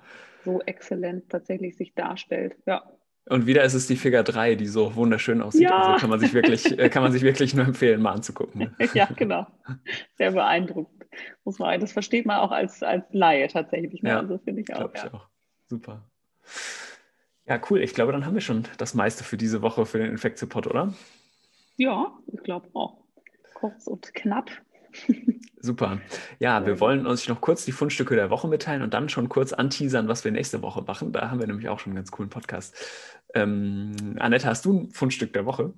[0.45, 2.57] so exzellent tatsächlich sich darstellt.
[2.67, 2.91] Ja.
[3.29, 5.63] Und wieder ist es die Figur 3, die so wunderschön aussieht.
[5.63, 5.93] Ja.
[5.93, 8.75] Also kann man sich wirklich, äh, kann man sich wirklich nur empfehlen, mal anzugucken.
[8.95, 9.47] Ja, genau.
[10.17, 11.07] Sehr beeindruckend.
[11.45, 14.03] Muss man, das versteht man auch als, als Laie tatsächlich.
[14.03, 14.11] Ne?
[14.11, 14.93] Ja, also finde ich auch.
[14.95, 15.07] Ja.
[15.07, 15.29] Ich auch.
[15.69, 16.11] Super.
[17.47, 17.83] Ja, cool.
[17.83, 20.95] Ich glaube, dann haben wir schon das meiste für diese Woche für den Infektsupport, oder?
[21.77, 23.05] Ja, ich glaube auch.
[23.55, 24.51] Kurz und knapp.
[25.63, 26.01] Super.
[26.39, 29.53] Ja, wir wollen uns noch kurz die Fundstücke der Woche mitteilen und dann schon kurz
[29.53, 31.13] anteasern, was wir nächste Woche machen.
[31.13, 32.75] Da haben wir nämlich auch schon einen ganz coolen Podcast.
[33.35, 35.75] Ähm, Annette, hast du ein Fundstück der Woche?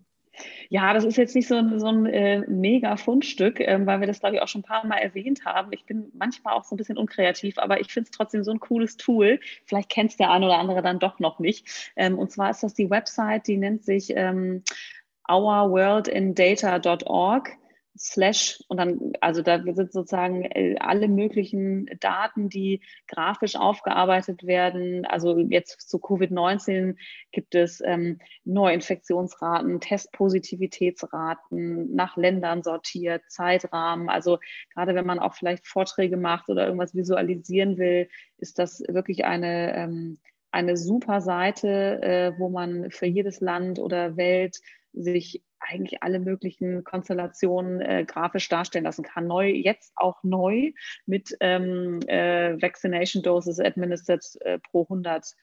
[0.68, 4.06] Ja, das ist jetzt nicht so ein, so ein äh, mega Fundstück, ähm, weil wir
[4.06, 5.70] das, glaube ich, auch schon ein paar Mal erwähnt haben.
[5.72, 8.60] Ich bin manchmal auch so ein bisschen unkreativ, aber ich finde es trotzdem so ein
[8.60, 9.40] cooles Tool.
[9.66, 11.92] Vielleicht kennt es der eine oder andere dann doch noch nicht.
[11.96, 14.62] Ähm, und zwar ist das die Website, die nennt sich ähm,
[15.28, 17.50] ourworldindata.org
[17.96, 25.04] slash und dann, also da sind sozusagen äh, alle möglichen Daten, die grafisch aufgearbeitet werden.
[25.04, 26.96] Also jetzt zu Covid-19
[27.32, 34.08] gibt es ähm, Neuinfektionsraten, Testpositivitätsraten, nach Ländern sortiert, Zeitrahmen.
[34.08, 34.38] Also
[34.72, 39.76] gerade wenn man auch vielleicht Vorträge macht oder irgendwas visualisieren will, ist das wirklich eine,
[39.76, 40.18] ähm,
[40.50, 44.58] eine super Seite, äh, wo man für jedes Land oder Welt
[44.92, 49.26] sich eigentlich alle möglichen Konstellationen äh, grafisch darstellen lassen kann.
[49.26, 50.72] Neu, jetzt auch neu
[51.06, 55.34] mit ähm, äh, Vaccination Doses administered äh, pro 100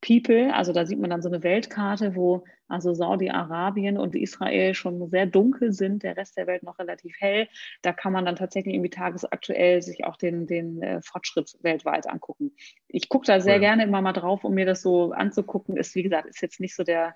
[0.00, 0.54] People.
[0.54, 5.26] Also da sieht man dann so eine Weltkarte, wo also Saudi-Arabien und Israel schon sehr
[5.26, 7.48] dunkel sind, der Rest der Welt noch relativ hell.
[7.82, 12.52] Da kann man dann tatsächlich irgendwie tagesaktuell sich auch den, den äh, Fortschritt weltweit angucken.
[12.88, 13.60] Ich gucke da sehr ja.
[13.60, 15.76] gerne immer mal drauf, um mir das so anzugucken.
[15.76, 17.14] Ist, wie gesagt, ist jetzt nicht so der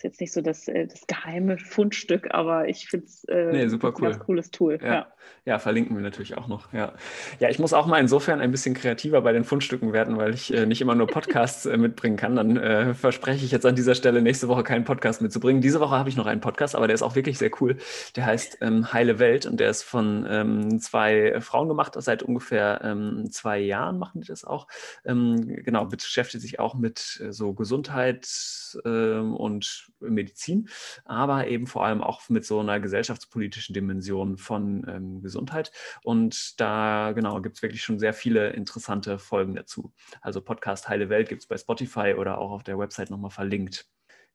[0.00, 3.68] ist jetzt nicht so das, äh, das geheime Fundstück, aber ich finde es äh, nee,
[3.68, 4.06] super cool.
[4.06, 4.78] ein ganz cooles Tool.
[4.82, 4.94] Ja.
[4.94, 5.06] ja.
[5.44, 5.58] Ja.
[5.58, 6.72] verlinken wir natürlich auch noch.
[6.72, 6.94] Ja.
[7.38, 10.54] ja, ich muss auch mal insofern ein bisschen kreativer bei den Fundstücken werden, weil ich
[10.54, 12.36] äh, nicht immer nur Podcasts äh, mitbringen kann.
[12.36, 15.60] Dann äh, verspreche ich jetzt an dieser Stelle nächste Woche keinen Podcast mitzubringen.
[15.60, 17.76] Diese Woche habe ich noch einen Podcast, aber der ist auch wirklich sehr cool.
[18.16, 21.94] Der heißt ähm, Heile Welt und der ist von ähm, zwei Frauen gemacht.
[21.98, 24.66] Seit ungefähr ähm, zwei Jahren machen die das auch.
[25.04, 28.26] Ähm, genau, beschäftigt sich auch mit äh, so Gesundheit
[28.84, 29.36] ähm,
[30.00, 30.68] Medizin,
[31.04, 35.72] aber eben vor allem auch mit so einer gesellschaftspolitischen Dimension von ähm, Gesundheit.
[36.04, 39.92] Und da, genau, gibt es wirklich schon sehr viele interessante Folgen dazu.
[40.20, 43.86] Also Podcast Heile Welt gibt es bei Spotify oder auch auf der Website nochmal verlinkt.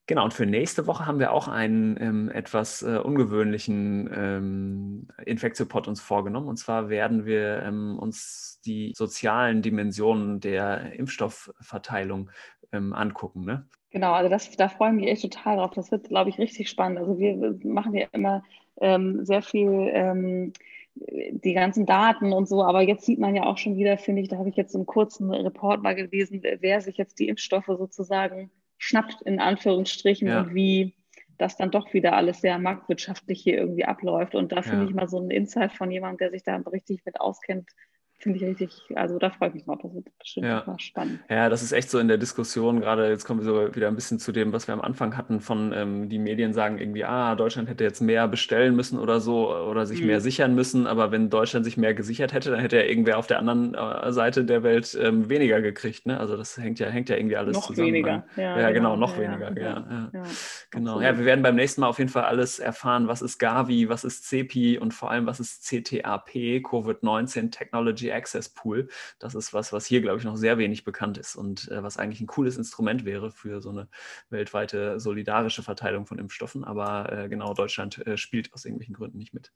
[0.08, 5.88] Genau, und für nächste Woche haben wir auch einen ähm, etwas äh, ungewöhnlichen ähm, Infektsupport
[5.88, 6.46] uns vorgenommen.
[6.46, 12.30] Und zwar werden wir ähm, uns die sozialen Dimensionen der Impfstoffverteilung
[12.70, 13.44] ähm, angucken.
[13.44, 13.68] Ne?
[13.96, 15.70] Genau, also das, da freue ich mich echt total drauf.
[15.70, 16.98] Das wird, glaube ich, richtig spannend.
[16.98, 18.44] Also wir machen ja immer
[18.78, 20.52] ähm, sehr viel ähm,
[20.94, 24.28] die ganzen Daten und so, aber jetzt sieht man ja auch schon wieder, finde ich,
[24.28, 27.64] da habe ich jetzt so einen kurzen Report mal gelesen, wer sich jetzt die Impfstoffe
[27.68, 30.42] sozusagen schnappt, in Anführungsstrichen, ja.
[30.42, 30.92] und wie
[31.38, 34.34] das dann doch wieder alles sehr marktwirtschaftlich hier irgendwie abläuft.
[34.34, 34.90] Und da finde ja.
[34.90, 37.70] ich mal so einen Insight von jemandem, der sich da richtig mit auskennt,
[38.18, 40.74] finde ich richtig, also da freue ich mich drauf, das wird bestimmt Ja.
[40.78, 41.20] spannend.
[41.28, 43.94] Ja, das ist echt so in der Diskussion, gerade jetzt kommen wir so wieder ein
[43.94, 47.34] bisschen zu dem, was wir am Anfang hatten, von ähm, die Medien sagen irgendwie, ah,
[47.34, 50.06] Deutschland hätte jetzt mehr bestellen müssen oder so oder sich Mhm.
[50.06, 53.26] mehr sichern müssen, aber wenn Deutschland sich mehr gesichert hätte, dann hätte ja irgendwer auf
[53.26, 56.18] der anderen äh, Seite der Welt ähm, weniger gekriegt, ne?
[56.18, 57.88] Also das hängt ja, hängt ja irgendwie alles Noch zusammen.
[57.88, 58.26] weniger.
[58.36, 60.10] Ja, ja, genau, noch Ja, weniger, ja, ja.
[60.12, 60.22] ja.
[60.70, 61.02] Genau, absolut.
[61.02, 64.04] ja, wir werden beim nächsten Mal auf jeden Fall alles erfahren, was ist Gavi, was
[64.04, 68.88] ist CEPI und vor allem, was ist CTAP, Covid-19 Technology Access Pool.
[69.18, 71.96] Das ist was, was hier, glaube ich, noch sehr wenig bekannt ist und äh, was
[71.98, 73.88] eigentlich ein cooles Instrument wäre für so eine
[74.30, 76.64] weltweite solidarische Verteilung von Impfstoffen.
[76.64, 79.52] Aber äh, genau, Deutschland äh, spielt aus irgendwelchen Gründen nicht mit.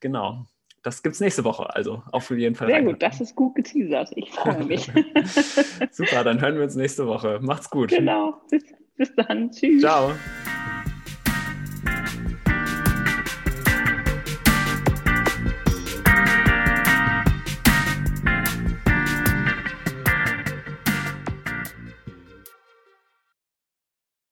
[0.00, 0.46] Genau.
[0.82, 2.68] Das gibt es nächste Woche, also auf jeden Fall.
[2.68, 4.10] Sehr gut, das ist gut geteasert.
[4.14, 4.90] Ich freue mich.
[5.90, 7.40] Super, dann hören wir uns nächste Woche.
[7.42, 7.90] Macht's gut.
[7.90, 8.40] genau.
[8.50, 8.62] Bis,
[8.96, 9.50] bis dann.
[9.50, 9.80] Tschüss.
[9.82, 10.12] Ciao.